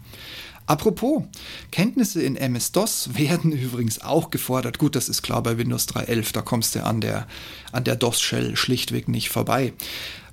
Apropos, 0.66 1.25
Kenntnisse 1.71 2.23
in 2.23 2.37
MS-DOS 2.37 3.11
werden 3.14 3.52
übrigens 3.52 4.00
auch 4.00 4.30
gefordert. 4.30 4.78
Gut, 4.78 4.97
das 4.97 5.09
ist 5.09 5.23
klar 5.23 5.42
bei 5.42 5.59
Windows 5.59 5.88
3.11, 5.88 6.33
da 6.33 6.42
kommst 6.42 6.75
du 6.75 6.85
an 6.85 7.00
der, 7.00 7.26
an 7.73 7.85
der 7.85 7.97
DOS-Shell 7.97 8.56
schlichtweg 8.56 9.09
nicht 9.09 9.28
vorbei. 9.28 9.75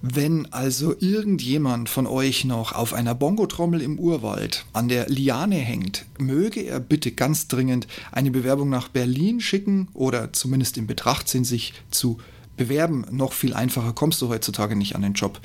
Wenn 0.01 0.51
also 0.51 0.95
irgendjemand 0.99 1.87
von 1.87 2.07
euch 2.07 2.43
noch 2.43 2.71
auf 2.73 2.93
einer 2.93 3.13
Bongotrommel 3.13 3.81
im 3.81 3.99
Urwald 3.99 4.65
an 4.73 4.87
der 4.87 5.07
Liane 5.09 5.57
hängt, 5.57 6.05
möge 6.17 6.61
er 6.61 6.79
bitte 6.79 7.11
ganz 7.11 7.47
dringend 7.47 7.85
eine 8.11 8.31
Bewerbung 8.31 8.69
nach 8.69 8.87
Berlin 8.87 9.41
schicken 9.41 9.89
oder 9.93 10.33
zumindest 10.33 10.77
in 10.77 10.87
Betracht 10.87 11.27
ziehen, 11.27 11.43
sich 11.43 11.73
zu 11.91 12.17
bewerben. 12.57 13.05
Noch 13.11 13.33
viel 13.33 13.53
einfacher 13.53 13.93
kommst 13.93 14.21
du 14.23 14.29
heutzutage 14.29 14.75
nicht 14.75 14.95
an 14.95 15.03
den 15.03 15.13
Job. 15.13 15.39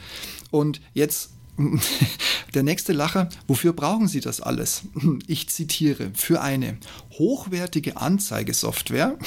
Und 0.50 0.80
jetzt 0.94 1.30
der 2.54 2.62
nächste 2.62 2.92
Lacher, 2.92 3.28
wofür 3.46 3.72
brauchen 3.72 4.08
Sie 4.08 4.20
das 4.20 4.40
alles? 4.40 4.82
Ich 5.26 5.48
zitiere, 5.48 6.10
für 6.14 6.40
eine 6.40 6.78
hochwertige 7.12 7.96
Anzeigesoftware 7.96 9.18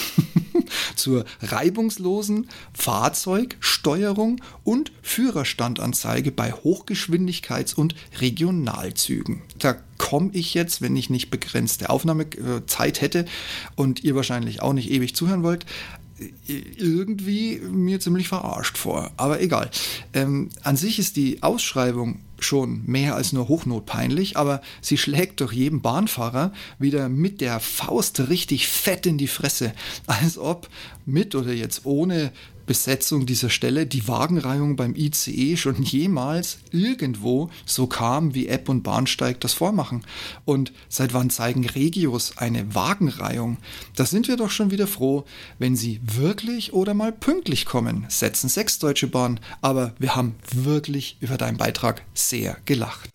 zur 0.95 1.25
reibungslosen 1.41 2.49
Fahrzeugsteuerung 2.73 4.41
und 4.63 4.91
Führerstandanzeige 5.01 6.31
bei 6.31 6.53
Hochgeschwindigkeits- 6.53 7.75
und 7.75 7.95
Regionalzügen. 8.19 9.41
Da 9.57 9.75
komme 9.97 10.29
ich 10.33 10.53
jetzt, 10.53 10.81
wenn 10.81 10.95
ich 10.95 11.09
nicht 11.09 11.29
begrenzte 11.29 11.89
Aufnahmezeit 11.89 13.01
hätte 13.01 13.25
und 13.75 14.03
ihr 14.03 14.15
wahrscheinlich 14.15 14.61
auch 14.61 14.73
nicht 14.73 14.89
ewig 14.89 15.15
zuhören 15.15 15.43
wollt, 15.43 15.65
irgendwie 16.47 17.59
mir 17.59 17.99
ziemlich 17.99 18.27
verarscht 18.27 18.77
vor. 18.77 19.11
Aber 19.17 19.41
egal. 19.41 19.69
Ähm, 20.13 20.49
an 20.63 20.77
sich 20.77 20.99
ist 20.99 21.15
die 21.15 21.41
Ausschreibung 21.43 22.19
schon 22.39 22.83
mehr 22.85 23.15
als 23.15 23.33
nur 23.33 23.47
hochnotpeinlich, 23.47 24.37
aber 24.37 24.61
sie 24.81 24.97
schlägt 24.97 25.41
doch 25.41 25.51
jedem 25.51 25.81
Bahnfahrer 25.81 26.53
wieder 26.77 27.09
mit 27.09 27.41
der 27.41 27.59
Faust 27.59 28.29
richtig 28.29 28.67
fett 28.67 29.05
in 29.05 29.17
die 29.17 29.27
Fresse, 29.27 29.73
als 30.07 30.37
ob 30.37 30.69
mit 31.05 31.35
oder 31.35 31.53
jetzt 31.53 31.85
ohne 31.85 32.31
Besetzung 32.69 33.25
dieser 33.25 33.49
Stelle 33.49 33.87
die 33.87 34.07
Wagenreihung 34.07 34.75
beim 34.75 34.93
ICE 34.93 35.57
schon 35.57 35.81
jemals 35.81 36.59
irgendwo 36.69 37.49
so 37.65 37.87
kam, 37.87 38.35
wie 38.35 38.47
App 38.47 38.69
und 38.69 38.83
Bahnsteig 38.83 39.39
das 39.39 39.53
vormachen. 39.55 40.05
Und 40.45 40.71
seit 40.87 41.15
wann 41.15 41.31
zeigen 41.31 41.67
Regios 41.67 42.37
eine 42.37 42.75
Wagenreihung? 42.75 43.57
Da 43.95 44.05
sind 44.05 44.27
wir 44.27 44.37
doch 44.37 44.51
schon 44.51 44.69
wieder 44.69 44.85
froh, 44.85 45.25
wenn 45.57 45.75
sie 45.75 45.99
wirklich 46.03 46.71
oder 46.71 46.93
mal 46.93 47.11
pünktlich 47.11 47.65
kommen, 47.65 48.05
setzen 48.07 48.49
sechs 48.49 48.77
Deutsche 48.77 49.07
Bahn, 49.07 49.39
aber 49.61 49.95
wir 49.97 50.15
haben 50.15 50.35
wirklich 50.53 51.17
über 51.21 51.37
deinen 51.37 51.57
Beitrag 51.57 52.03
sehr 52.13 52.55
gelacht. 52.65 53.09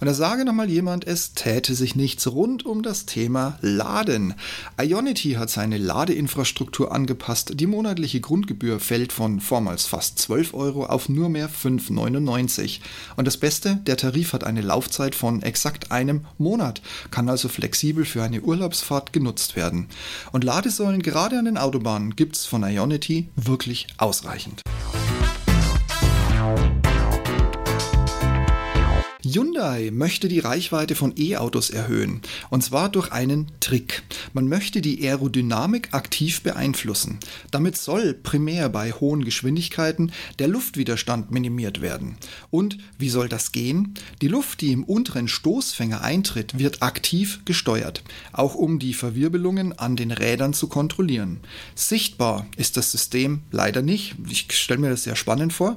Und 0.00 0.06
da 0.06 0.14
sage 0.14 0.44
nochmal 0.44 0.70
jemand, 0.70 1.06
es 1.06 1.34
täte 1.34 1.74
sich 1.74 1.96
nichts 1.96 2.26
rund 2.26 2.64
um 2.64 2.82
das 2.82 3.06
Thema 3.06 3.58
Laden. 3.60 4.34
Ionity 4.80 5.32
hat 5.32 5.50
seine 5.50 5.78
Ladeinfrastruktur 5.78 6.92
angepasst. 6.92 7.52
Die 7.54 7.66
monatliche 7.66 8.20
Grundgebühr 8.20 8.80
fällt 8.80 9.12
von 9.12 9.40
vormals 9.40 9.86
fast 9.86 10.18
12 10.20 10.54
Euro 10.54 10.86
auf 10.86 11.08
nur 11.08 11.28
mehr 11.28 11.50
5,99. 11.50 12.80
Und 13.16 13.26
das 13.26 13.36
Beste, 13.36 13.76
der 13.86 13.96
Tarif 13.96 14.32
hat 14.32 14.44
eine 14.44 14.62
Laufzeit 14.62 15.14
von 15.14 15.42
exakt 15.42 15.90
einem 15.90 16.26
Monat, 16.38 16.80
kann 17.10 17.28
also 17.28 17.48
flexibel 17.48 18.04
für 18.04 18.22
eine 18.22 18.42
Urlaubsfahrt 18.42 19.12
genutzt 19.12 19.56
werden. 19.56 19.88
Und 20.32 20.44
Ladesäulen 20.44 21.02
gerade 21.02 21.38
an 21.38 21.46
den 21.46 21.58
Autobahnen 21.58 22.14
gibt's 22.14 22.46
von 22.46 22.62
Ionity 22.62 23.28
wirklich 23.36 23.88
ausreichend. 23.98 24.62
Hyundai 29.30 29.90
möchte 29.92 30.26
die 30.28 30.38
Reichweite 30.38 30.94
von 30.94 31.12
E-Autos 31.16 31.68
erhöhen, 31.68 32.22
und 32.48 32.64
zwar 32.64 32.88
durch 32.88 33.12
einen 33.12 33.50
Trick. 33.60 34.02
Man 34.32 34.48
möchte 34.48 34.80
die 34.80 35.06
Aerodynamik 35.06 35.92
aktiv 35.92 36.40
beeinflussen. 36.42 37.18
Damit 37.50 37.76
soll 37.76 38.14
primär 38.14 38.70
bei 38.70 38.92
hohen 38.92 39.24
Geschwindigkeiten 39.24 40.12
der 40.38 40.48
Luftwiderstand 40.48 41.30
minimiert 41.30 41.82
werden. 41.82 42.16
Und 42.50 42.78
wie 42.98 43.10
soll 43.10 43.28
das 43.28 43.52
gehen? 43.52 43.94
Die 44.22 44.28
Luft, 44.28 44.62
die 44.62 44.72
im 44.72 44.84
unteren 44.84 45.28
Stoßfänger 45.28 46.00
eintritt, 46.00 46.58
wird 46.58 46.82
aktiv 46.82 47.40
gesteuert, 47.44 48.02
auch 48.32 48.54
um 48.54 48.78
die 48.78 48.94
Verwirbelungen 48.94 49.78
an 49.78 49.96
den 49.96 50.10
Rädern 50.10 50.54
zu 50.54 50.68
kontrollieren. 50.68 51.40
Sichtbar 51.74 52.46
ist 52.56 52.78
das 52.78 52.92
System 52.92 53.42
leider 53.50 53.82
nicht, 53.82 54.16
ich 54.30 54.46
stelle 54.52 54.80
mir 54.80 54.90
das 54.90 55.02
sehr 55.02 55.16
spannend 55.16 55.52
vor. 55.52 55.76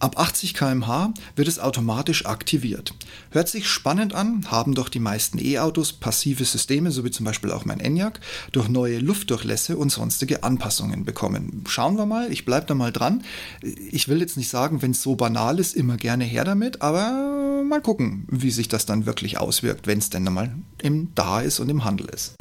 Ab 0.00 0.18
80 0.18 0.54
km/h 0.54 1.14
wird 1.36 1.48
es 1.48 1.58
automatisch 1.58 2.26
aktiviert. 2.26 2.89
Hört 3.30 3.48
sich 3.48 3.68
spannend 3.68 4.14
an, 4.14 4.50
haben 4.50 4.74
doch 4.74 4.88
die 4.88 4.98
meisten 4.98 5.38
E-Autos 5.38 5.92
passive 5.92 6.44
Systeme, 6.44 6.90
so 6.90 7.04
wie 7.04 7.10
zum 7.10 7.24
Beispiel 7.24 7.52
auch 7.52 7.64
mein 7.64 7.80
Enyaq, 7.80 8.20
durch 8.52 8.68
neue 8.68 8.98
Luftdurchlässe 8.98 9.76
und 9.76 9.90
sonstige 9.90 10.42
Anpassungen 10.42 11.04
bekommen. 11.04 11.64
Schauen 11.68 11.96
wir 11.96 12.06
mal, 12.06 12.32
ich 12.32 12.44
bleibe 12.44 12.66
da 12.66 12.74
mal 12.74 12.92
dran. 12.92 13.22
Ich 13.62 14.08
will 14.08 14.20
jetzt 14.20 14.36
nicht 14.36 14.48
sagen, 14.48 14.82
wenn 14.82 14.90
es 14.90 15.02
so 15.02 15.16
banal 15.16 15.58
ist, 15.60 15.76
immer 15.76 15.96
gerne 15.96 16.24
her 16.24 16.44
damit, 16.44 16.82
aber 16.82 17.62
mal 17.64 17.80
gucken, 17.80 18.26
wie 18.28 18.50
sich 18.50 18.68
das 18.68 18.86
dann 18.86 19.06
wirklich 19.06 19.38
auswirkt, 19.38 19.86
wenn 19.86 19.98
es 19.98 20.10
denn 20.10 20.26
einmal 20.26 20.54
im 20.82 21.14
Da 21.14 21.40
ist 21.40 21.60
und 21.60 21.68
im 21.68 21.84
Handel 21.84 22.08
ist. 22.08 22.34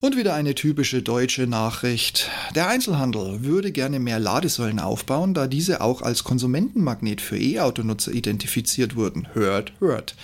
Und 0.00 0.14
wieder 0.16 0.34
eine 0.34 0.54
typische 0.54 1.00
deutsche 1.00 1.46
Nachricht. 1.46 2.30
Der 2.54 2.68
Einzelhandel 2.68 3.44
würde 3.44 3.72
gerne 3.72 3.98
mehr 3.98 4.18
Ladesäulen 4.18 4.78
aufbauen, 4.78 5.32
da 5.32 5.46
diese 5.46 5.80
auch 5.80 6.02
als 6.02 6.22
Konsumentenmagnet 6.22 7.22
für 7.22 7.38
E-Autonutzer 7.38 8.12
identifiziert 8.12 8.94
wurden. 8.94 9.26
Hört, 9.32 9.72
hört. 9.80 10.14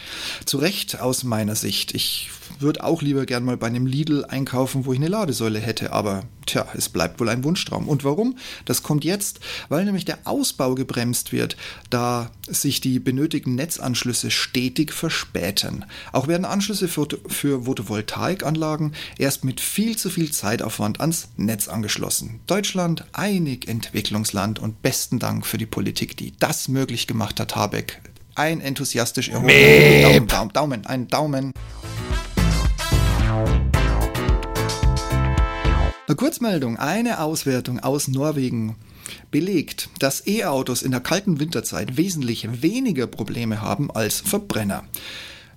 Zu 0.44 0.58
Recht 0.58 1.00
aus 1.00 1.24
meiner 1.24 1.54
Sicht. 1.54 1.94
Ich 1.94 2.30
würde 2.58 2.84
auch 2.84 3.02
lieber 3.02 3.26
gern 3.26 3.44
mal 3.44 3.56
bei 3.56 3.66
einem 3.66 3.86
Lidl 3.86 4.24
einkaufen, 4.24 4.84
wo 4.84 4.92
ich 4.92 4.98
eine 4.98 5.08
Ladesäule 5.08 5.58
hätte, 5.58 5.92
aber 5.92 6.24
tja, 6.46 6.66
es 6.74 6.88
bleibt 6.88 7.20
wohl 7.20 7.28
ein 7.28 7.44
Wunschtraum. 7.44 7.88
Und 7.88 8.04
warum? 8.04 8.36
Das 8.64 8.82
kommt 8.82 9.04
jetzt, 9.04 9.40
weil 9.68 9.84
nämlich 9.84 10.04
der 10.04 10.18
Ausbau 10.24 10.74
gebremst 10.74 11.32
wird, 11.32 11.56
da 11.90 12.30
sich 12.48 12.80
die 12.80 12.98
benötigten 12.98 13.54
Netzanschlüsse 13.54 14.30
stetig 14.30 14.92
verspäten. 14.92 15.84
Auch 16.12 16.28
werden 16.28 16.44
Anschlüsse 16.44 16.88
für, 16.88 17.06
für 17.26 17.64
Photovoltaikanlagen 17.64 18.94
erst 19.18 19.44
mit 19.44 19.60
viel 19.60 19.96
zu 19.96 20.10
viel 20.10 20.30
Zeitaufwand 20.30 21.00
ans 21.00 21.28
Netz 21.36 21.68
angeschlossen. 21.68 22.40
Deutschland, 22.46 23.04
einig 23.12 23.68
Entwicklungsland 23.68 24.58
und 24.58 24.82
besten 24.82 25.18
Dank 25.18 25.46
für 25.46 25.58
die 25.58 25.66
Politik, 25.66 26.16
die 26.16 26.32
das 26.38 26.68
möglich 26.68 27.06
gemacht 27.06 27.40
hat, 27.40 27.56
Habeck. 27.56 28.00
Ein 28.34 28.60
enthusiastisch 28.60 29.28
erhobener 29.28 30.02
Daumen, 30.02 30.28
Daumen, 30.28 30.52
Daumen, 30.52 30.86
ein 30.86 31.08
Daumen. 31.08 31.52
Eine 36.08 36.16
Kurzmeldung, 36.16 36.78
eine 36.78 37.20
Auswertung 37.20 37.78
aus 37.78 38.08
Norwegen 38.08 38.74
belegt, 39.30 39.88
dass 40.00 40.26
E-Autos 40.26 40.82
in 40.82 40.90
der 40.90 41.00
kalten 41.00 41.38
Winterzeit 41.38 41.96
wesentlich 41.96 42.60
weniger 42.60 43.06
Probleme 43.06 43.62
haben 43.62 43.88
als 43.88 44.20
Verbrenner. 44.20 44.82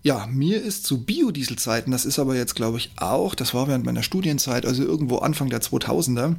Ja, 0.04 0.28
mir 0.28 0.62
ist 0.62 0.86
zu 0.86 1.04
Biodieselzeiten, 1.04 1.92
das 1.92 2.06
ist 2.06 2.20
aber 2.20 2.36
jetzt 2.36 2.54
glaube 2.54 2.78
ich 2.78 2.92
auch, 2.98 3.34
das 3.34 3.56
war 3.56 3.68
während 3.68 3.86
meiner 3.86 4.04
Studienzeit, 4.04 4.68
also 4.68 4.84
irgendwo 4.84 5.18
Anfang 5.18 5.50
der 5.50 5.62
2000er, 5.64 6.36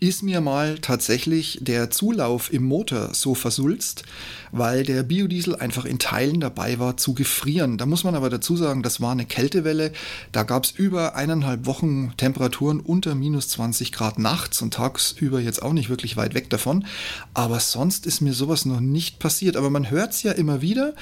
ist 0.00 0.22
mir 0.22 0.40
mal 0.40 0.78
tatsächlich 0.78 1.58
der 1.60 1.90
Zulauf 1.90 2.52
im 2.52 2.64
Motor 2.64 3.14
so 3.14 3.34
versulzt, 3.34 4.04
weil 4.52 4.84
der 4.84 5.02
Biodiesel 5.02 5.56
einfach 5.56 5.84
in 5.84 5.98
Teilen 5.98 6.40
dabei 6.40 6.78
war 6.78 6.96
zu 6.96 7.14
gefrieren. 7.14 7.78
Da 7.78 7.86
muss 7.86 8.04
man 8.04 8.14
aber 8.14 8.30
dazu 8.30 8.56
sagen, 8.56 8.82
das 8.82 9.00
war 9.00 9.12
eine 9.12 9.26
Kältewelle. 9.26 9.92
Da 10.32 10.42
gab 10.42 10.64
es 10.64 10.70
über 10.70 11.16
eineinhalb 11.16 11.66
Wochen 11.66 12.12
Temperaturen 12.16 12.80
unter 12.80 13.14
minus 13.14 13.48
20 13.48 13.92
Grad 13.92 14.18
nachts 14.18 14.62
und 14.62 14.74
tagsüber 14.74 15.40
jetzt 15.40 15.62
auch 15.62 15.72
nicht 15.72 15.88
wirklich 15.88 16.16
weit 16.16 16.34
weg 16.34 16.50
davon. 16.50 16.86
Aber 17.34 17.60
sonst 17.60 18.06
ist 18.06 18.20
mir 18.20 18.32
sowas 18.32 18.64
noch 18.64 18.80
nicht 18.80 19.18
passiert. 19.18 19.56
Aber 19.56 19.70
man 19.70 19.90
hört 19.90 20.12
es 20.12 20.22
ja 20.22 20.32
immer 20.32 20.62
wieder, 20.62 20.94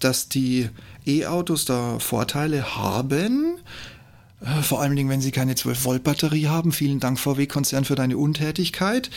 dass 0.00 0.28
die 0.28 0.68
E-Autos 1.06 1.64
da 1.64 1.98
Vorteile 1.98 2.76
haben. 2.76 3.58
Äh, 4.40 4.62
vor 4.62 4.80
allen 4.80 4.96
Dingen, 4.96 5.08
wenn 5.08 5.20
sie 5.20 5.30
keine 5.30 5.54
12-Volt-Batterie 5.54 6.48
haben. 6.48 6.72
Vielen 6.72 7.00
Dank, 7.00 7.18
VW-Konzern, 7.18 7.84
für 7.84 7.94
deine 7.94 8.18
Untätigkeit. 8.18 9.10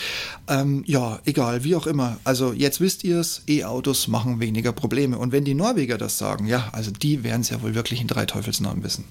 Ähm, 0.48 0.84
ja, 0.86 1.20
egal, 1.26 1.64
wie 1.64 1.76
auch 1.76 1.88
immer. 1.88 2.18
Also 2.24 2.54
jetzt 2.54 2.80
wisst 2.80 3.04
ihr 3.04 3.20
es, 3.20 3.44
E-Autos 3.48 4.08
machen 4.08 4.40
weniger 4.40 4.72
Probleme. 4.72 5.18
Und 5.18 5.32
wenn 5.32 5.46
die 5.46 5.56
Norweger 5.56 5.98
das 5.98 6.18
sagen, 6.18 6.48
ja, 6.48 6.70
also 6.72 6.92
die 6.92 7.24
werden 7.24 7.42
es 7.42 7.50
ja 7.50 7.62
wohl 7.62 7.76
wirklich 7.76 8.02
in 8.02 8.08
drei 8.08 8.26
Teufelsnamen 8.26 8.84
wissen. 8.84 9.06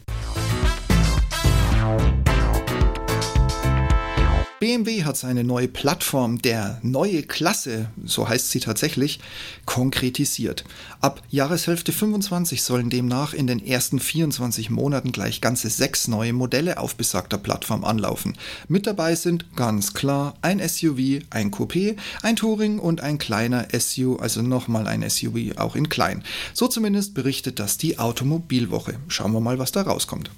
BMW 4.60 5.04
hat 5.04 5.16
seine 5.16 5.44
neue 5.44 5.68
Plattform, 5.68 6.42
der 6.42 6.80
neue 6.82 7.22
Klasse, 7.22 7.90
so 8.04 8.28
heißt 8.28 8.50
sie 8.50 8.58
tatsächlich, 8.58 9.20
konkretisiert. 9.66 10.64
Ab 11.00 11.22
Jahreshälfte 11.30 11.92
25 11.92 12.62
sollen 12.62 12.90
demnach 12.90 13.34
in 13.34 13.46
den 13.46 13.64
ersten 13.64 14.00
24 14.00 14.70
Monaten 14.70 15.12
gleich 15.12 15.40
ganze 15.40 15.70
sechs 15.70 16.08
neue 16.08 16.32
Modelle 16.32 16.78
auf 16.78 16.96
besagter 16.96 17.38
Plattform 17.38 17.84
anlaufen. 17.84 18.36
Mit 18.66 18.88
dabei 18.88 19.14
sind 19.14 19.54
ganz 19.54 19.94
klar 19.94 20.34
ein 20.42 20.58
SUV, 20.58 21.22
ein 21.30 21.52
Coupé, 21.52 21.96
ein 22.22 22.34
Touring 22.34 22.80
und 22.80 23.00
ein 23.00 23.18
kleiner 23.18 23.68
SUV, 23.72 24.18
also 24.20 24.42
nochmal 24.42 24.88
ein 24.88 25.08
SUV, 25.08 25.56
auch 25.56 25.76
in 25.76 25.88
klein. 25.88 26.24
So 26.52 26.66
zumindest 26.66 27.14
berichtet 27.14 27.60
das 27.60 27.78
die 27.78 28.00
Automobilwoche. 28.00 28.98
Schauen 29.06 29.32
wir 29.32 29.40
mal, 29.40 29.60
was 29.60 29.70
da 29.70 29.82
rauskommt. 29.82 30.32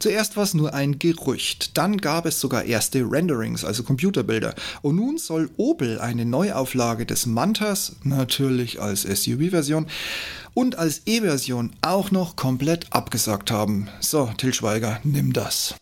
Zuerst 0.00 0.38
war 0.38 0.44
es 0.44 0.54
nur 0.54 0.72
ein 0.72 0.98
Gerücht, 0.98 1.76
dann 1.76 1.98
gab 1.98 2.24
es 2.24 2.40
sogar 2.40 2.64
erste 2.64 3.02
Renderings, 3.02 3.66
also 3.66 3.82
Computerbilder. 3.82 4.54
Und 4.80 4.96
nun 4.96 5.18
soll 5.18 5.50
Opel 5.58 6.00
eine 6.00 6.24
Neuauflage 6.24 7.04
des 7.04 7.26
Mantas, 7.26 7.96
natürlich 8.02 8.80
als 8.80 9.02
SUV-Version, 9.02 9.86
und 10.54 10.78
als 10.78 11.02
E-Version 11.04 11.74
auch 11.82 12.10
noch 12.10 12.34
komplett 12.34 12.86
abgesagt 12.94 13.50
haben. 13.50 13.88
So, 14.00 14.30
Til 14.38 14.54
Schweiger, 14.54 15.00
nimm 15.04 15.34
das. 15.34 15.74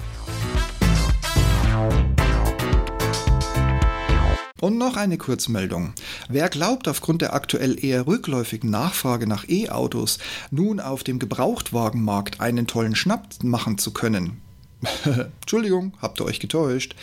Und 4.60 4.76
noch 4.76 4.96
eine 4.96 5.18
Kurzmeldung. 5.18 5.92
Wer 6.28 6.48
glaubt, 6.48 6.88
aufgrund 6.88 7.22
der 7.22 7.32
aktuell 7.32 7.82
eher 7.82 8.06
rückläufigen 8.06 8.70
Nachfrage 8.70 9.26
nach 9.26 9.48
E-Autos 9.48 10.18
nun 10.50 10.80
auf 10.80 11.04
dem 11.04 11.18
Gebrauchtwagenmarkt 11.18 12.40
einen 12.40 12.66
tollen 12.66 12.96
Schnapp 12.96 13.42
machen 13.42 13.78
zu 13.78 13.92
können, 13.92 14.42
Entschuldigung, 15.40 15.92
habt 16.00 16.20
ihr 16.20 16.24
euch 16.24 16.40
getäuscht. 16.40 16.94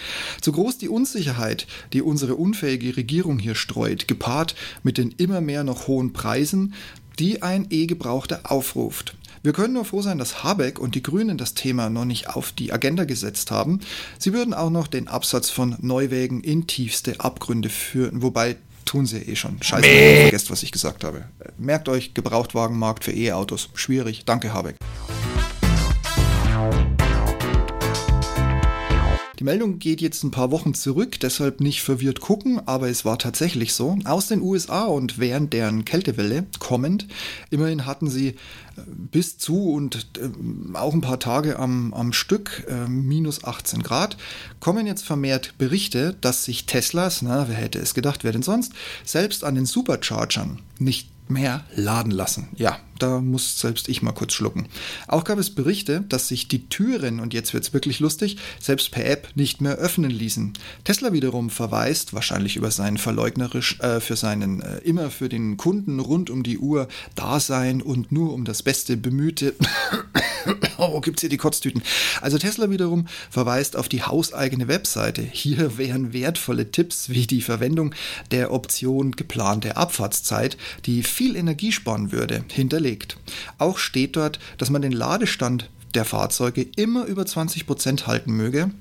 Zu 0.42 0.52
groß 0.52 0.78
die 0.78 0.90
Unsicherheit, 0.90 1.68
die 1.94 2.02
unsere 2.02 2.36
unfähige 2.36 2.96
Regierung 2.96 3.38
hier 3.40 3.56
streut, 3.56 4.08
gepaart 4.08 4.56
mit 4.84 4.98
den 4.98 5.12
immer 5.12 5.42
mehr 5.42 5.64
noch 5.64 5.88
hohen 5.88 6.14
Preisen, 6.14 6.74
die 7.20 7.42
ein 7.42 7.68
E-Gebrauchter 7.70 8.42
aufruft. 8.44 9.16
Wir 9.46 9.54
können 9.54 9.76
nur 9.76 9.86
froh 9.86 10.02
sein, 10.02 10.18
dass 10.18 10.44
Habeck 10.44 10.80
und 10.80 10.96
die 10.96 11.04
Grünen 11.04 11.38
das 11.38 11.54
Thema 11.54 11.92
noch 11.92 12.06
nicht 12.06 12.30
auf 12.30 12.52
die 12.52 12.74
Agenda 12.74 13.06
gesetzt 13.06 13.52
haben. 13.52 13.80
Sie 14.18 14.34
würden 14.34 14.56
auch 14.56 14.72
noch 14.72 14.88
den 14.88 15.08
Absatz 15.08 15.52
von 15.52 15.76
Neuwägen 15.82 16.42
in 16.42 16.66
tiefste 16.66 17.20
Abgründe 17.20 17.70
führen, 17.70 18.24
wobei 18.24 18.56
tun 18.86 19.06
sie 19.06 19.20
eh 19.20 19.36
schon. 19.36 19.62
Scheiße, 19.62 19.88
vergesst, 19.88 20.50
was 20.50 20.64
ich 20.64 20.72
gesagt 20.72 21.04
habe. 21.04 21.26
Merkt 21.60 21.90
euch, 21.90 22.16
Gebrauchtwagenmarkt 22.16 23.04
für 23.04 23.12
E-Autos. 23.12 23.70
Schwierig. 23.76 24.24
Danke, 24.26 24.52
Habeck. 24.52 24.78
Die 29.40 29.44
Meldung 29.44 29.80
geht 29.80 30.02
jetzt 30.02 30.24
ein 30.24 30.32
paar 30.32 30.52
Wochen 30.52 30.74
zurück, 30.74 31.20
deshalb 31.20 31.60
nicht 31.60 31.82
verwirrt 31.82 32.22
gucken, 32.22 32.62
aber 32.66 32.90
es 32.90 33.04
war 33.04 33.18
tatsächlich 33.18 33.74
so. 33.74 33.98
Aus 34.06 34.28
den 34.28 34.42
USA 34.42 34.86
und 34.86 35.20
während 35.20 35.52
deren 35.52 35.84
Kältewelle 35.84 36.46
kommend, 36.60 37.08
immerhin 37.50 37.86
hatten 37.86 38.10
sie 38.10 38.30
äh, 38.30 38.36
bis 38.88 39.38
zu 39.38 39.72
und 39.72 40.08
äh, 40.18 40.78
auch 40.78 40.94
ein 40.94 41.02
paar 41.02 41.20
Tage 41.20 41.60
am, 41.60 41.94
am 41.94 42.14
Stück 42.14 42.66
äh, 42.70 42.88
minus 42.88 43.44
18 43.44 43.84
Grad, 43.84 44.16
kommen 44.60 44.88
jetzt 44.88 45.04
vermehrt 45.04 45.58
Berichte, 45.58 46.16
dass 46.22 46.46
sich 46.46 46.66
Teslas, 46.66 47.22
na, 47.22 47.50
wer 47.50 47.56
hätte 47.56 47.80
es 47.80 47.94
gedacht, 47.94 48.24
wer 48.24 48.32
denn 48.32 48.44
sonst, 48.44 48.72
selbst 49.04 49.44
an 49.44 49.56
den 49.56 49.66
Superchargern 49.66 50.60
nicht 50.80 51.10
mehr 51.30 51.64
laden 51.76 52.12
lassen. 52.12 52.50
Ja, 52.56 52.80
da 53.00 53.20
muss 53.20 53.60
selbst 53.60 53.90
ich 53.90 54.02
mal 54.02 54.14
kurz 54.14 54.34
schlucken. 54.34 54.68
Auch 55.08 55.24
gab 55.24 55.38
es 55.38 55.50
Berichte, 55.54 56.02
dass 56.08 56.28
sich 56.28 56.48
die 56.48 56.70
Türen, 56.70 57.20
und 57.20 57.34
jetzt 57.34 57.54
wird 57.54 57.64
es 57.66 57.74
wirklich 57.74 58.00
lustig, 58.00 58.38
selbst 58.60 58.92
per 58.92 59.06
App 59.06 59.30
nicht 59.36 59.60
mehr 59.60 59.76
öffnen 59.76 60.12
ließen. 60.12 60.54
Tesla 60.84 61.12
wiederum 61.12 61.50
verweist, 61.50 62.14
wahrscheinlich 62.14 62.56
über 62.56 62.72
seinen 62.72 62.98
verleugnerisch, 62.98 63.80
äh, 63.80 64.00
für 64.00 64.16
seinen 64.16 64.62
äh, 64.62 64.78
immer 64.80 65.12
für 65.12 65.30
den 65.30 65.58
Kunden 65.58 66.00
rund 66.00 66.30
um 66.30 66.44
die 66.44 66.58
Uhr 66.58 66.88
Dasein 67.16 67.82
und 67.82 68.12
nur 68.12 68.34
um 68.34 68.46
das 68.46 68.64
Beste 68.64 68.98
bemühte 68.98 69.56
oh, 70.96 71.02
gibt's 71.02 71.22
hier 71.22 71.30
die 71.30 71.38
Kotztüten. 71.38 71.82
Also 72.22 72.38
Tesla 72.38 72.70
wiederum 72.70 73.08
verweist 73.30 73.76
auf 73.76 73.90
die 73.90 74.04
hauseigene 74.04 74.68
Webseite. 74.68 75.22
Hier 75.22 75.78
wären 75.78 76.14
wertvolle 76.14 76.72
Tipps 76.72 77.10
wie 77.10 77.28
die 77.28 77.42
Verwendung 77.42 77.94
der 78.32 78.52
Option 78.52 79.12
geplante 79.12 79.78
Abfahrtszeit, 79.78 80.58
die 80.86 81.04
viel 81.04 81.36
Energie 81.36 81.72
sparen 81.72 82.12
würde, 82.12 82.44
hinterlegt. 82.52 83.18
Auch 83.58 83.78
steht 83.78 84.16
dort, 84.16 84.40
dass 84.58 84.70
man 84.70 84.82
den 84.82 84.92
Ladestand 84.92 85.70
der 85.94 86.06
Fahrzeuge 86.06 86.68
immer 86.76 87.06
über 87.06 87.24
20% 87.24 88.06
halten 88.06 88.34
möge 88.34 88.72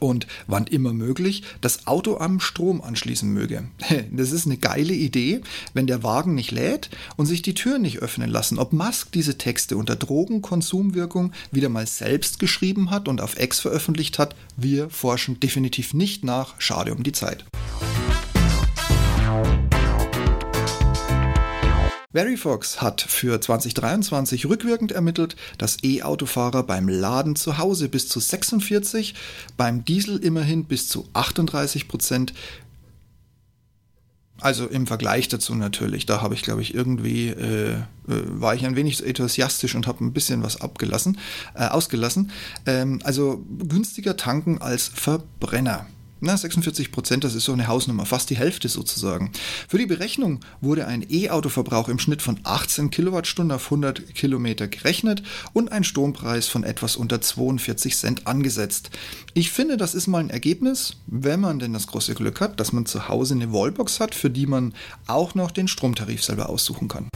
und 0.00 0.26
wann 0.46 0.66
immer 0.66 0.92
möglich 0.92 1.42
das 1.60 1.86
Auto 1.86 2.18
am 2.18 2.40
Strom 2.40 2.80
anschließen 2.82 3.32
möge. 3.32 3.68
Das 4.10 4.32
ist 4.32 4.46
eine 4.46 4.56
geile 4.56 4.94
Idee, 4.94 5.42
wenn 5.74 5.86
der 5.86 6.02
Wagen 6.02 6.34
nicht 6.34 6.50
lädt 6.50 6.90
und 7.16 7.26
sich 7.26 7.42
die 7.42 7.54
Türen 7.54 7.82
nicht 7.82 7.98
öffnen 7.98 8.30
lassen. 8.30 8.58
Ob 8.58 8.72
Musk 8.72 9.12
diese 9.12 9.38
Texte 9.38 9.76
unter 9.76 9.96
Drogenkonsumwirkung 9.96 11.32
wieder 11.50 11.68
mal 11.68 11.86
selbst 11.86 12.38
geschrieben 12.38 12.90
hat 12.90 13.08
und 13.08 13.20
auf 13.20 13.38
X 13.38 13.60
veröffentlicht 13.60 14.18
hat, 14.18 14.34
wir 14.56 14.90
forschen 14.90 15.40
definitiv 15.40 15.94
nicht 15.94 16.24
nach. 16.24 16.60
Schade 16.60 16.94
um 16.94 17.02
die 17.02 17.12
Zeit. 17.12 17.44
Verifox 22.10 22.80
hat 22.80 23.02
für 23.02 23.38
2023 23.38 24.46
rückwirkend 24.46 24.92
ermittelt, 24.92 25.36
dass 25.58 25.76
E-Autofahrer 25.82 26.62
beim 26.62 26.88
Laden 26.88 27.36
zu 27.36 27.58
Hause 27.58 27.90
bis 27.90 28.08
zu 28.08 28.18
46, 28.18 29.14
beim 29.58 29.84
Diesel 29.84 30.16
immerhin 30.16 30.64
bis 30.64 30.88
zu 30.88 31.06
38 31.12 31.86
Prozent 31.86 32.32
also 34.40 34.66
im 34.66 34.86
Vergleich 34.86 35.26
dazu 35.28 35.54
natürlich, 35.56 36.06
da 36.06 36.22
habe 36.22 36.34
ich, 36.34 36.42
glaube 36.42 36.62
ich, 36.62 36.72
irgendwie, 36.72 37.28
äh, 37.28 37.72
äh, 37.72 37.80
war 38.06 38.54
ich 38.54 38.64
ein 38.64 38.76
wenig 38.76 39.04
enthusiastisch 39.04 39.74
und 39.74 39.88
habe 39.88 40.04
ein 40.04 40.12
bisschen 40.12 40.44
was 40.44 40.60
abgelassen, 40.60 41.18
äh, 41.54 41.66
ausgelassen. 41.66 42.30
Ähm, 42.64 43.00
also 43.02 43.44
günstiger 43.58 44.16
tanken 44.16 44.58
als 44.58 44.86
Verbrenner. 44.86 45.86
Na, 46.20 46.36
46 46.36 46.90
Prozent, 46.90 47.22
das 47.22 47.36
ist 47.36 47.44
so 47.44 47.52
eine 47.52 47.68
Hausnummer, 47.68 48.04
fast 48.04 48.28
die 48.30 48.36
Hälfte 48.36 48.68
sozusagen. 48.68 49.30
Für 49.68 49.78
die 49.78 49.86
Berechnung 49.86 50.40
wurde 50.60 50.86
ein 50.86 51.06
E-Autoverbrauch 51.08 51.88
im 51.88 52.00
Schnitt 52.00 52.22
von 52.22 52.40
18 52.42 52.90
Kilowattstunden 52.90 53.54
auf 53.54 53.66
100 53.66 54.14
Kilometer 54.16 54.66
gerechnet 54.66 55.22
und 55.52 55.70
ein 55.70 55.84
Strompreis 55.84 56.48
von 56.48 56.64
etwas 56.64 56.96
unter 56.96 57.20
42 57.20 57.96
Cent 57.96 58.26
angesetzt. 58.26 58.90
Ich 59.34 59.52
finde, 59.52 59.76
das 59.76 59.94
ist 59.94 60.08
mal 60.08 60.18
ein 60.18 60.30
Ergebnis, 60.30 60.96
wenn 61.06 61.38
man 61.38 61.60
denn 61.60 61.72
das 61.72 61.86
große 61.86 62.14
Glück 62.14 62.40
hat, 62.40 62.58
dass 62.58 62.72
man 62.72 62.84
zu 62.84 63.08
Hause 63.08 63.34
eine 63.34 63.52
Wallbox 63.52 64.00
hat, 64.00 64.16
für 64.16 64.30
die 64.30 64.46
man 64.46 64.74
auch 65.06 65.36
noch 65.36 65.52
den 65.52 65.68
Stromtarif 65.68 66.24
selber 66.24 66.48
aussuchen 66.48 66.88
kann. 66.88 67.08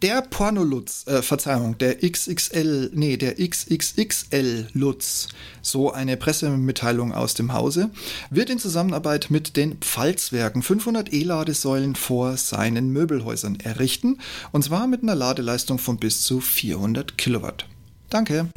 Der 0.00 0.22
Pornolutz, 0.22 1.08
äh, 1.08 1.22
Verzeihung, 1.22 1.76
der 1.76 2.08
XXL, 2.08 2.92
nee, 2.94 3.16
der 3.16 3.34
XXXL 3.34 4.68
Lutz, 4.72 5.26
so 5.60 5.92
eine 5.92 6.16
Pressemitteilung 6.16 7.12
aus 7.12 7.34
dem 7.34 7.52
Hause, 7.52 7.90
wird 8.30 8.48
in 8.48 8.60
Zusammenarbeit 8.60 9.26
mit 9.30 9.56
den 9.56 9.78
Pfalzwerken 9.78 10.62
500 10.62 11.12
E-Ladesäulen 11.12 11.96
vor 11.96 12.36
seinen 12.36 12.90
Möbelhäusern 12.90 13.58
errichten, 13.58 14.18
und 14.52 14.62
zwar 14.62 14.86
mit 14.86 15.02
einer 15.02 15.16
Ladeleistung 15.16 15.78
von 15.78 15.96
bis 15.96 16.22
zu 16.22 16.40
400 16.40 17.18
Kilowatt. 17.18 17.66
Danke. 18.08 18.48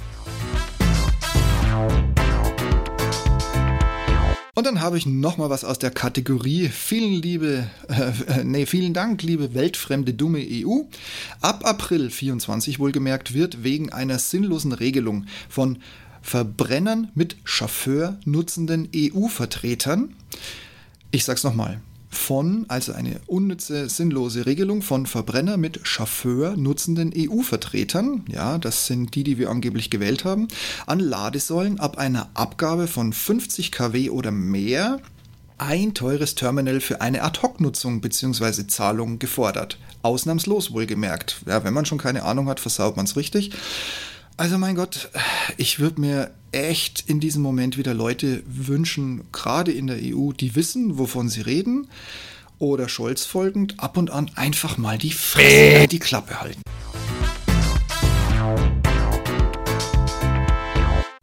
Und 4.62 4.68
dann 4.68 4.82
habe 4.82 4.96
ich 4.96 5.08
noch 5.08 5.38
mal 5.38 5.50
was 5.50 5.64
aus 5.64 5.80
der 5.80 5.90
Kategorie. 5.90 6.68
Vielen 6.68 7.20
liebe, 7.20 7.68
äh, 7.88 8.44
nee, 8.44 8.68
vielen 8.68 8.94
Dank, 8.94 9.24
liebe 9.24 9.56
weltfremde 9.56 10.14
dumme 10.14 10.38
EU. 10.38 10.82
Ab 11.42 11.66
April 11.66 12.12
24 12.12 12.78
wohlgemerkt 12.78 13.34
wird 13.34 13.64
wegen 13.64 13.92
einer 13.92 14.20
sinnlosen 14.20 14.72
Regelung 14.72 15.26
von 15.50 15.80
Verbrennern 16.22 17.10
mit 17.16 17.38
Chauffeur 17.44 18.20
nutzenden 18.24 18.88
EU-Vertretern. 18.96 20.14
Ich 21.10 21.26
sag's 21.26 21.44
nochmal 21.44 21.82
von, 22.12 22.66
also 22.68 22.92
eine 22.92 23.22
unnütze, 23.26 23.90
sinnlose 23.90 24.46
Regelung 24.46 24.82
von 24.82 25.06
Verbrenner 25.06 25.58
mit 25.58 25.80
Chauffeur 25.84 26.56
nutzenden 26.58 27.12
EU-Vertretern, 27.16 28.26
ja, 28.28 28.58
das 28.58 28.86
sind 28.86 29.16
die, 29.16 29.24
die 29.24 29.38
wir 29.38 29.50
angeblich 29.50 29.90
gewählt 29.90 30.26
haben, 30.26 30.50
an 30.86 31.00
Ladesäulen 31.00 31.80
ab 31.80 31.98
einer 31.98 32.30
Abgabe 32.34 32.88
von 32.88 33.14
50 33.14 33.72
kW 33.72 34.10
oder 34.10 34.32
mehr 34.32 35.00
ein 35.58 35.94
teures 35.94 36.36
Terminal 36.36 36.82
für 36.82 37.02
eine 37.02 37.22
Ad-Hoc-Nutzung 37.24 38.02
bzw. 38.02 38.68
Zahlung 38.68 39.20
gefordert. 39.20 39.78
Ausnahmslos 40.02 40.74
wohlgemerkt. 40.74 41.44
Ja, 41.46 41.64
wenn 41.64 41.74
man 41.74 41.86
schon 41.86 42.00
keine 42.00 42.24
Ahnung 42.24 42.50
hat, 42.50 42.60
versaut 42.60 42.98
man 42.98 43.06
es 43.06 43.16
richtig. 43.16 43.52
Also 44.38 44.58
mein 44.58 44.76
Gott, 44.76 45.10
ich 45.58 45.80
würde 45.80 46.02
mir 46.02 46.32
echt 46.52 47.04
in 47.08 47.20
diesem 47.20 47.42
Moment 47.42 47.78
wieder 47.78 47.94
Leute 47.94 48.44
wünschen, 48.46 49.22
gerade 49.32 49.72
in 49.72 49.88
der 49.88 49.98
EU, 50.02 50.32
die 50.32 50.56
wissen, 50.56 50.98
wovon 50.98 51.30
sie 51.30 51.42
reden. 51.42 51.88
Oder 52.60 52.90
Scholz 52.90 53.26
folgend, 53.26 53.80
ab 53.80 53.98
und 53.98 54.12
an 54.12 54.30
einfach 54.36 54.78
mal 54.78 54.98
die 54.98 55.12
Fresse, 55.12 55.88
die 55.88 56.00
Klappe 56.00 56.42
halten. 56.42 56.62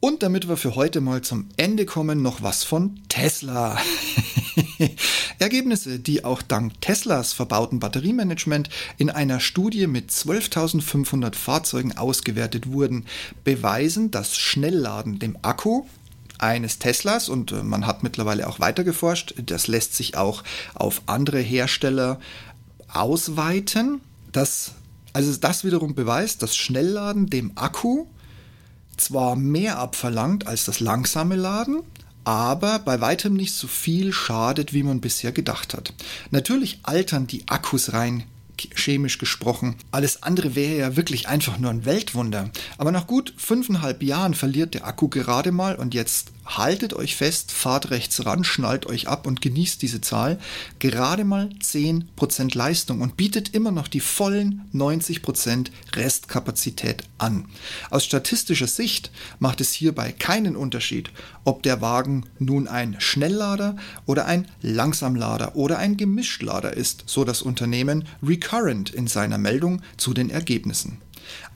Und 0.00 0.22
damit 0.22 0.48
wir 0.48 0.56
für 0.56 0.76
heute 0.76 1.00
mal 1.00 1.22
zum 1.22 1.48
Ende 1.56 1.84
kommen, 1.84 2.22
noch 2.22 2.40
was 2.40 2.62
von 2.62 3.00
Tesla. 3.08 3.76
Ergebnisse, 5.40 5.98
die 5.98 6.24
auch 6.24 6.40
dank 6.40 6.80
Teslas 6.80 7.32
verbauten 7.32 7.80
Batteriemanagement 7.80 8.70
in 8.96 9.10
einer 9.10 9.40
Studie 9.40 9.88
mit 9.88 10.10
12.500 10.10 11.34
Fahrzeugen 11.34 11.98
ausgewertet 11.98 12.70
wurden, 12.70 13.06
beweisen, 13.42 14.12
dass 14.12 14.36
Schnellladen 14.36 15.18
dem 15.18 15.36
Akku 15.42 15.82
eines 16.38 16.78
Teslas 16.78 17.28
und 17.28 17.50
äh, 17.50 17.64
man 17.64 17.84
hat 17.84 18.04
mittlerweile 18.04 18.46
auch 18.46 18.60
weiter 18.60 18.84
geforscht, 18.84 19.34
das 19.44 19.66
lässt 19.66 19.96
sich 19.96 20.16
auch 20.16 20.44
auf 20.74 21.02
andere 21.06 21.40
Hersteller 21.40 22.20
ausweiten. 22.86 24.00
Das, 24.30 24.70
also 25.12 25.34
das 25.34 25.64
wiederum 25.64 25.96
beweist, 25.96 26.42
dass 26.42 26.56
Schnellladen 26.56 27.26
dem 27.26 27.50
Akku 27.56 28.06
zwar 29.00 29.36
mehr 29.36 29.78
abverlangt 29.78 30.46
als 30.46 30.64
das 30.64 30.80
langsame 30.80 31.36
Laden, 31.36 31.80
aber 32.24 32.78
bei 32.80 33.00
weitem 33.00 33.34
nicht 33.34 33.54
so 33.54 33.66
viel 33.66 34.12
schadet, 34.12 34.72
wie 34.72 34.82
man 34.82 35.00
bisher 35.00 35.32
gedacht 35.32 35.74
hat. 35.74 35.94
Natürlich 36.30 36.80
altern 36.82 37.26
die 37.26 37.48
Akkus 37.48 37.92
rein 37.92 38.24
chemisch 38.74 39.18
gesprochen. 39.18 39.76
Alles 39.90 40.22
andere 40.22 40.54
wäre 40.54 40.76
ja 40.76 40.96
wirklich 40.96 41.28
einfach 41.28 41.58
nur 41.58 41.70
ein 41.70 41.84
Weltwunder. 41.84 42.50
Aber 42.76 42.92
nach 42.92 43.06
gut 43.06 43.32
fünfeinhalb 43.36 44.02
Jahren 44.02 44.34
verliert 44.34 44.74
der 44.74 44.86
Akku 44.86 45.08
gerade 45.08 45.52
mal 45.52 45.76
und 45.76 45.94
jetzt 45.94 46.32
haltet 46.48 46.94
euch 46.94 47.16
fest, 47.16 47.52
fahrt 47.52 47.90
rechts 47.90 48.24
ran, 48.24 48.42
schnallt 48.42 48.86
euch 48.86 49.08
ab 49.08 49.26
und 49.26 49.42
genießt 49.42 49.82
diese 49.82 50.00
Zahl. 50.00 50.38
Gerade 50.78 51.24
mal 51.24 51.50
10% 51.62 52.56
Leistung 52.56 53.00
und 53.00 53.16
bietet 53.16 53.54
immer 53.54 53.70
noch 53.70 53.88
die 53.88 54.00
vollen 54.00 54.62
90% 54.74 55.68
Restkapazität 55.94 57.04
an. 57.18 57.46
Aus 57.90 58.04
statistischer 58.04 58.66
Sicht 58.66 59.10
macht 59.38 59.60
es 59.60 59.72
hierbei 59.72 60.12
keinen 60.12 60.56
Unterschied, 60.56 61.10
ob 61.44 61.62
der 61.62 61.80
Wagen 61.80 62.24
nun 62.38 62.66
ein 62.66 62.96
Schnelllader 62.98 63.76
oder 64.06 64.26
ein 64.26 64.48
Langsamlader 64.62 65.56
oder 65.56 65.78
ein 65.78 65.96
Gemischlader 65.96 66.74
ist, 66.74 67.04
so 67.06 67.24
das 67.24 67.42
Unternehmen 67.42 68.04
Recurrent 68.22 68.90
in 68.90 69.06
seiner 69.06 69.38
Meldung 69.38 69.82
zu 69.96 70.14
den 70.14 70.30
Ergebnissen. 70.30 70.98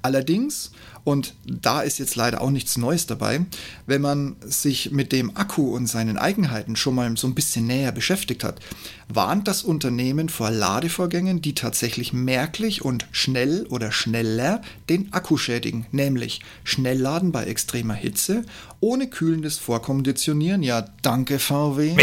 Allerdings 0.02 0.72
und 1.04 1.34
da 1.44 1.80
ist 1.80 1.98
jetzt 1.98 2.14
leider 2.14 2.40
auch 2.40 2.50
nichts 2.50 2.76
Neues 2.76 3.06
dabei. 3.06 3.44
Wenn 3.86 4.00
man 4.00 4.36
sich 4.40 4.92
mit 4.92 5.10
dem 5.10 5.36
Akku 5.36 5.74
und 5.74 5.86
seinen 5.88 6.16
Eigenheiten 6.16 6.76
schon 6.76 6.94
mal 6.94 7.16
so 7.16 7.26
ein 7.26 7.34
bisschen 7.34 7.66
näher 7.66 7.90
beschäftigt 7.90 8.44
hat, 8.44 8.60
warnt 9.08 9.48
das 9.48 9.64
Unternehmen 9.64 10.28
vor 10.28 10.50
Ladevorgängen, 10.50 11.42
die 11.42 11.54
tatsächlich 11.54 12.12
merklich 12.12 12.84
und 12.84 13.06
schnell 13.10 13.66
oder 13.68 13.90
schneller 13.90 14.62
den 14.88 15.12
Akku 15.12 15.36
schädigen, 15.36 15.86
nämlich 15.90 16.40
Schnellladen 16.62 17.32
bei 17.32 17.44
extremer 17.44 17.94
Hitze, 17.94 18.44
ohne 18.78 19.08
kühlendes 19.08 19.58
Vorkonditionieren. 19.58 20.62
Ja, 20.62 20.86
danke 21.02 21.40
VW. 21.40 21.96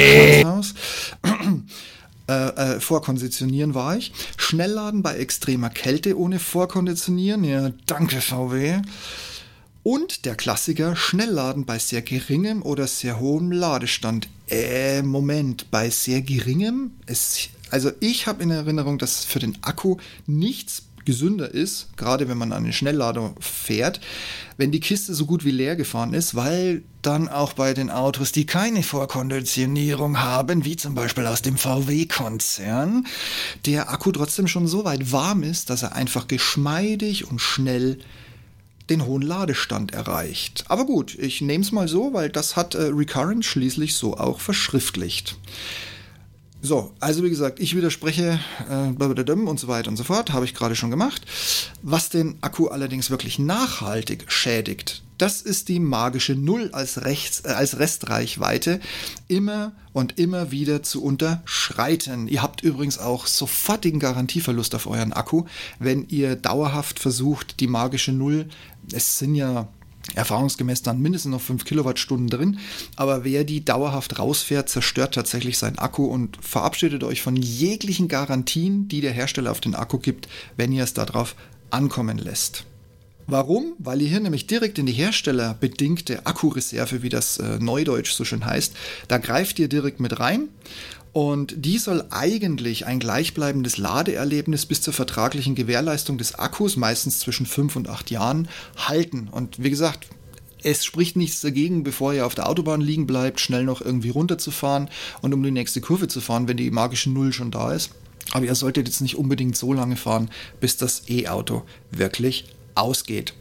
Äh, 2.30 2.76
äh, 2.76 2.80
vorkonditionieren 2.80 3.74
war 3.74 3.98
ich. 3.98 4.12
Schnellladen 4.38 5.02
bei 5.02 5.18
extremer 5.18 5.72
Kälte 5.72 6.16
ohne 6.16 6.38
Vorkonditionieren. 6.38 7.44
Ja, 7.44 7.72
danke 7.88 8.22
VW. 8.22 8.84
Und 9.82 10.26
der 10.26 10.36
Klassiker 10.36 10.96
Schnellladen 10.96 11.66
bei 11.66 11.80
sehr 11.80 12.04
geringem 12.04 12.62
oder 12.62 12.86
sehr 12.86 13.20
hohem 13.20 13.52
Ladestand. 13.52 14.30
Äh, 14.48 15.02
Moment, 15.02 15.72
bei 15.72 15.90
sehr 15.90 16.22
geringem? 16.22 16.92
Es, 17.08 17.50
also 17.72 17.90
ich 18.00 18.28
habe 18.28 18.44
in 18.44 18.52
Erinnerung, 18.52 19.00
dass 19.00 19.26
für 19.26 19.40
den 19.40 19.58
Akku 19.64 19.98
nichts 20.28 20.84
gesünder 21.06 21.54
ist, 21.54 21.88
gerade 21.98 22.28
wenn 22.28 22.38
man 22.38 22.52
eine 22.52 22.74
Schnelllader 22.74 23.34
fährt, 23.40 24.00
wenn 24.58 24.72
die 24.72 24.80
Kiste 24.80 25.14
so 25.14 25.26
gut 25.26 25.46
wie 25.46 25.52
leer 25.52 25.76
gefahren 25.76 26.14
ist, 26.14 26.36
weil 26.36 26.84
dann 27.02 27.30
auch 27.30 27.54
bei 27.54 27.74
den 27.74 27.90
Autos, 27.90 28.32
die 28.32 28.46
keine 28.46 28.84
Vorkonditionierung 28.84 30.20
haben, 30.20 30.66
wie 30.66 30.76
zum 30.76 30.96
Beispiel 30.96 31.26
aus 31.26 31.42
dem 31.42 31.58
VW-Konzern, 31.58 33.08
der 33.66 33.90
Akku 33.90 34.12
trotzdem 34.12 34.48
schon 34.48 34.68
so 34.68 34.84
weit 34.84 35.12
warm 35.12 35.44
ist, 35.44 35.70
dass 35.70 35.84
er 35.84 35.96
einfach 35.96 36.28
geschmeidig 36.28 37.30
und 37.30 37.40
schnell 37.40 38.00
den 38.90 39.06
hohen 39.06 39.22
Ladestand 39.22 39.94
erreicht. 39.94 40.66
Aber 40.68 40.86
gut, 40.86 41.18
ich 41.18 41.42
nehme 41.42 41.64
es 41.64 41.72
mal 41.72 41.88
so, 41.88 42.14
weil 42.14 42.30
das 42.30 42.56
hat 42.56 42.76
äh, 42.76 42.90
Recurrent 42.92 43.46
schließlich 43.46 43.96
so 43.96 44.18
auch 44.18 44.40
verschriftlicht. 44.40 45.38
So, 46.62 46.92
also 47.00 47.24
wie 47.24 47.30
gesagt, 47.30 47.62
ich 47.62 47.76
widerspreche 47.76 48.40
äh, 48.70 49.04
und 49.04 49.60
so 49.60 49.68
weiter 49.70 49.90
und 49.90 49.96
so 49.96 50.04
fort, 50.04 50.34
habe 50.34 50.44
ich 50.44 50.54
gerade 50.54 50.76
schon 50.76 50.90
gemacht. 50.90 51.22
Was 51.82 52.10
den 52.10 52.38
Akku 52.42 52.68
allerdings 52.68 53.10
wirklich 53.10 53.40
nachhaltig 53.40 54.30
schädigt, 54.30 55.02
das 55.18 55.42
ist 55.42 55.70
die 55.70 55.80
magische 55.80 56.34
Null 56.36 56.70
als, 56.74 57.06
Rechts, 57.06 57.44
äh, 57.46 57.50
als 57.50 57.80
Restreichweite 57.80 58.82
immer 59.30 59.72
und 59.94 60.20
immer 60.20 60.52
wieder 60.52 60.84
zu 60.84 61.02
unterschreiten. 61.02 62.28
Ihr 62.28 62.42
habt 62.42 62.62
übrigens 62.62 63.00
auch 63.00 63.28
sofortigen 63.28 64.00
Garantieverlust 64.00 64.76
auf 64.76 64.86
euren 64.86 65.14
Akku, 65.14 65.46
wenn 65.80 66.08
ihr 66.10 66.36
dauerhaft 66.36 67.00
versucht, 67.00 67.62
die 67.62 67.68
magische 67.68 68.12
Null, 68.12 68.50
es 68.92 69.18
sind 69.20 69.36
ja 69.36 69.68
erfahrungsgemäß 70.16 70.82
dann 70.82 71.02
mindestens 71.02 71.32
noch 71.32 71.42
5 71.42 71.66
Kilowattstunden 71.66 72.30
drin. 72.30 72.60
Aber 72.96 73.24
wer 73.24 73.44
die 73.44 73.64
dauerhaft 73.64 74.20
rausfährt, 74.20 74.70
zerstört 74.70 75.16
tatsächlich 75.16 75.58
seinen 75.58 75.80
Akku 75.80 76.06
und 76.06 76.38
verabschiedet 76.42 77.04
euch 77.04 77.22
von 77.22 77.36
jeglichen 77.36 78.08
Garantien, 78.08 78.88
die 78.88 79.02
der 79.02 79.12
Hersteller 79.12 79.52
auf 79.52 79.62
den 79.62 79.76
Akku 79.76 80.00
gibt, 80.00 80.28
wenn 80.58 80.72
ihr 80.72 80.84
es 80.84 80.94
darauf 80.94 81.36
ankommen 81.72 82.18
lässt. 82.18 82.66
Warum? 83.32 83.74
Weil 83.78 84.02
ihr 84.02 84.08
hier 84.08 84.20
nämlich 84.22 84.48
direkt 84.48 84.80
in 84.80 84.88
die 84.88 84.94
herstellerbedingte 84.94 86.26
Akkureserve, 86.26 87.04
wie 87.04 87.10
das 87.10 87.38
äh, 87.38 87.60
Neudeutsch 87.60 88.12
so 88.12 88.26
schön 88.26 88.44
heißt, 88.44 88.74
da 89.08 89.20
greift 89.20 89.60
ihr 89.60 89.68
direkt 89.68 90.00
mit 90.00 90.20
rein 90.20 90.50
und 91.12 91.54
die 91.58 91.78
soll 91.78 92.06
eigentlich 92.12 92.86
ein 92.86 93.00
gleichbleibendes 93.00 93.78
Ladeerlebnis 93.78 94.66
bis 94.66 94.82
zur 94.82 94.94
vertraglichen 94.94 95.56
Gewährleistung 95.56 96.18
des 96.18 96.36
Akkus, 96.36 96.78
meistens 96.78 97.20
zwischen 97.20 97.46
5 97.46 97.76
und 97.76 97.90
8 97.90 98.12
Jahren, 98.12 98.48
halten. 98.78 99.28
Und 99.32 99.64
wie 99.64 99.72
gesagt, 99.72 100.08
es 100.62 100.86
spricht 100.86 101.16
nichts 101.16 101.42
dagegen, 101.42 101.84
bevor 101.84 102.14
ihr 102.14 102.26
auf 102.26 102.36
der 102.36 102.48
Autobahn 102.48 102.82
liegen 102.82 103.08
bleibt, 103.08 103.40
schnell 103.40 103.64
noch 103.64 103.82
irgendwie 103.82 104.10
runterzufahren 104.10 104.90
und 105.22 105.34
um 105.34 105.42
die 105.42 105.52
nächste 105.52 105.82
Kurve 105.82 106.08
zu 106.08 106.22
fahren, 106.22 106.48
wenn 106.48 106.58
die 106.58 106.70
magische 106.70 107.10
Null 107.10 107.34
schon 107.34 107.52
da 107.52 107.74
ist. 107.74 107.92
Aber 108.32 108.46
ihr 108.46 108.56
solltet 108.56 108.88
jetzt 108.88 109.02
nicht 109.02 109.16
unbedingt 109.16 109.58
so 109.58 109.74
lange 109.74 109.96
fahren, 109.96 110.30
bis 110.60 110.78
das 110.78 111.10
E-Auto 111.10 111.64
wirklich 111.90 112.46
ausgeht. 112.76 113.34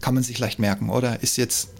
Kann 0.00 0.14
man 0.14 0.22
sich 0.22 0.38
leicht 0.38 0.58
merken, 0.58 0.90
oder? 0.90 1.22
Ist 1.22 1.36
jetzt 1.36 1.70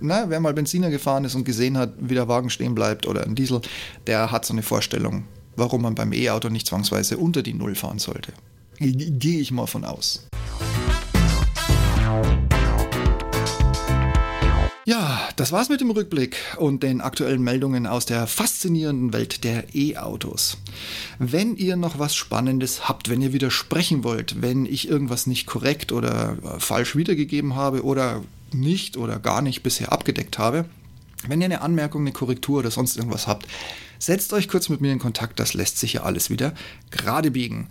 na, 0.00 0.28
wer 0.28 0.40
mal 0.40 0.54
Benziner 0.54 0.90
gefahren 0.90 1.24
ist 1.24 1.34
und 1.34 1.44
gesehen 1.44 1.78
hat, 1.78 1.94
wie 1.98 2.14
der 2.14 2.28
Wagen 2.28 2.50
stehen 2.50 2.74
bleibt 2.74 3.06
oder 3.06 3.24
ein 3.24 3.34
Diesel, 3.34 3.60
der 4.06 4.30
hat 4.30 4.44
so 4.44 4.52
eine 4.52 4.62
Vorstellung, 4.62 5.24
warum 5.56 5.82
man 5.82 5.94
beim 5.94 6.12
E-Auto 6.12 6.48
nicht 6.48 6.66
zwangsweise 6.66 7.18
unter 7.18 7.42
die 7.42 7.54
Null 7.54 7.74
fahren 7.74 7.98
sollte. 7.98 8.32
Gehe 8.78 9.40
ich 9.40 9.52
mal 9.52 9.66
von 9.66 9.84
aus. 9.84 10.26
Ja, 14.86 15.18
das 15.36 15.50
war's 15.50 15.70
mit 15.70 15.80
dem 15.80 15.90
Rückblick 15.90 16.36
und 16.58 16.82
den 16.82 17.00
aktuellen 17.00 17.42
Meldungen 17.42 17.86
aus 17.86 18.04
der 18.04 18.26
faszinierenden 18.26 19.14
Welt 19.14 19.42
der 19.42 19.74
E-Autos. 19.74 20.58
Wenn 21.18 21.56
ihr 21.56 21.76
noch 21.76 21.98
was 21.98 22.14
Spannendes 22.14 22.86
habt, 22.86 23.08
wenn 23.08 23.22
ihr 23.22 23.32
widersprechen 23.32 24.04
wollt, 24.04 24.42
wenn 24.42 24.66
ich 24.66 24.86
irgendwas 24.86 25.26
nicht 25.26 25.46
korrekt 25.46 25.90
oder 25.90 26.36
falsch 26.58 26.96
wiedergegeben 26.96 27.54
habe 27.54 27.82
oder 27.82 28.22
nicht 28.54 28.96
oder 28.96 29.18
gar 29.18 29.42
nicht 29.42 29.62
bisher 29.62 29.92
abgedeckt 29.92 30.38
habe. 30.38 30.64
Wenn 31.26 31.40
ihr 31.40 31.46
eine 31.46 31.62
Anmerkung, 31.62 32.02
eine 32.02 32.12
Korrektur 32.12 32.58
oder 32.60 32.70
sonst 32.70 32.96
irgendwas 32.96 33.26
habt, 33.26 33.46
setzt 33.98 34.32
euch 34.32 34.48
kurz 34.48 34.68
mit 34.68 34.80
mir 34.80 34.92
in 34.92 34.98
Kontakt, 34.98 35.40
das 35.40 35.54
lässt 35.54 35.78
sich 35.78 35.94
ja 35.94 36.02
alles 36.02 36.30
wieder 36.30 36.52
gerade 36.90 37.30
biegen. 37.30 37.68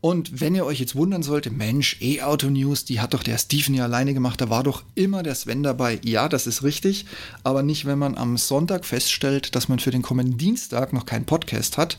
Und 0.00 0.40
wenn 0.40 0.54
ihr 0.54 0.64
euch 0.64 0.78
jetzt 0.78 0.94
wundern 0.94 1.24
solltet, 1.24 1.56
Mensch, 1.56 1.96
E-Auto-News, 2.00 2.84
die 2.84 3.00
hat 3.00 3.14
doch 3.14 3.24
der 3.24 3.36
Steven 3.36 3.74
ja 3.74 3.84
alleine 3.84 4.14
gemacht, 4.14 4.40
da 4.40 4.48
war 4.48 4.62
doch 4.62 4.84
immer 4.94 5.24
der 5.24 5.34
Sven 5.34 5.64
dabei. 5.64 5.98
Ja, 6.04 6.28
das 6.28 6.46
ist 6.46 6.62
richtig, 6.62 7.06
aber 7.42 7.64
nicht, 7.64 7.84
wenn 7.84 7.98
man 7.98 8.16
am 8.16 8.36
Sonntag 8.36 8.84
feststellt, 8.84 9.56
dass 9.56 9.68
man 9.68 9.80
für 9.80 9.90
den 9.90 10.02
kommenden 10.02 10.38
Dienstag 10.38 10.92
noch 10.92 11.04
keinen 11.04 11.24
Podcast 11.24 11.78
hat 11.78 11.98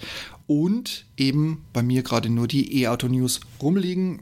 und 0.50 1.06
eben 1.16 1.64
bei 1.74 1.84
mir 1.84 2.02
gerade 2.02 2.28
nur 2.28 2.48
die 2.48 2.82
E-Auto-News 2.82 3.40
rumliegen. 3.62 4.20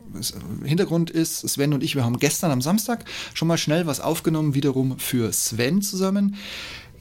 Hintergrund 0.66 1.10
ist, 1.10 1.48
Sven 1.48 1.74
und 1.74 1.82
ich, 1.82 1.96
wir 1.96 2.04
haben 2.04 2.20
gestern 2.20 2.52
am 2.52 2.62
Samstag 2.62 3.06
schon 3.34 3.48
mal 3.48 3.58
schnell 3.58 3.88
was 3.88 4.02
aufgenommen, 4.02 4.54
wiederum 4.54 5.00
für 5.00 5.32
Sven 5.32 5.82
zusammen. 5.82 6.36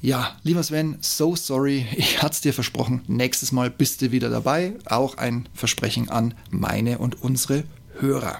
Ja, 0.01 0.37
lieber 0.45 0.62
Sven, 0.62 0.99
so 1.01 1.35
sorry, 1.35 1.87
ich 1.97 2.23
hatte 2.23 2.35
es 2.35 2.41
dir 2.41 2.55
versprochen. 2.55 3.03
Nächstes 3.09 3.51
Mal 3.51 3.69
bist 3.69 4.01
du 4.01 4.12
wieder 4.12 4.31
dabei. 4.31 4.75
Auch 4.85 5.17
ein 5.17 5.49
Versprechen 5.55 6.09
an 6.09 6.35
meine 6.51 6.99
und 6.99 7.21
unsere 7.21 7.65
Hörer. 7.99 8.39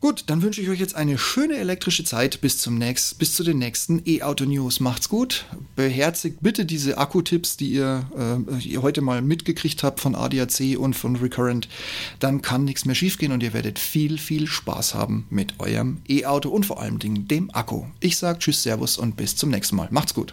Gut, 0.00 0.24
dann 0.28 0.40
wünsche 0.40 0.62
ich 0.62 0.70
euch 0.70 0.80
jetzt 0.80 0.94
eine 0.94 1.18
schöne 1.18 1.56
elektrische 1.56 2.04
Zeit 2.04 2.40
bis 2.40 2.56
zum 2.56 2.78
nächsten, 2.78 3.18
bis 3.18 3.34
zu 3.34 3.44
den 3.44 3.58
nächsten 3.58 4.00
E-Auto-News. 4.06 4.80
Macht's 4.80 5.10
gut. 5.10 5.44
Beherzigt 5.76 6.38
bitte 6.40 6.64
diese 6.64 6.96
Akkutipps, 6.96 7.58
die 7.58 7.68
ihr, 7.68 8.08
äh, 8.16 8.66
ihr 8.66 8.80
heute 8.80 9.02
mal 9.02 9.20
mitgekriegt 9.20 9.82
habt 9.82 10.00
von 10.00 10.14
ADAC 10.14 10.78
und 10.78 10.94
von 10.94 11.16
Recurrent. 11.16 11.68
Dann 12.18 12.40
kann 12.40 12.64
nichts 12.64 12.86
mehr 12.86 12.94
schiefgehen 12.94 13.30
und 13.30 13.42
ihr 13.42 13.52
werdet 13.52 13.78
viel, 13.78 14.16
viel 14.16 14.46
Spaß 14.46 14.94
haben 14.94 15.26
mit 15.28 15.60
eurem 15.60 15.98
E-Auto 16.08 16.48
und 16.48 16.64
vor 16.64 16.80
allem 16.80 16.98
dem 16.98 17.54
Akku. 17.54 17.84
Ich 18.00 18.16
sage 18.16 18.38
Tschüss, 18.38 18.62
Servus 18.62 18.96
und 18.96 19.18
bis 19.18 19.36
zum 19.36 19.50
nächsten 19.50 19.76
Mal. 19.76 19.88
Macht's 19.90 20.14
gut. 20.14 20.32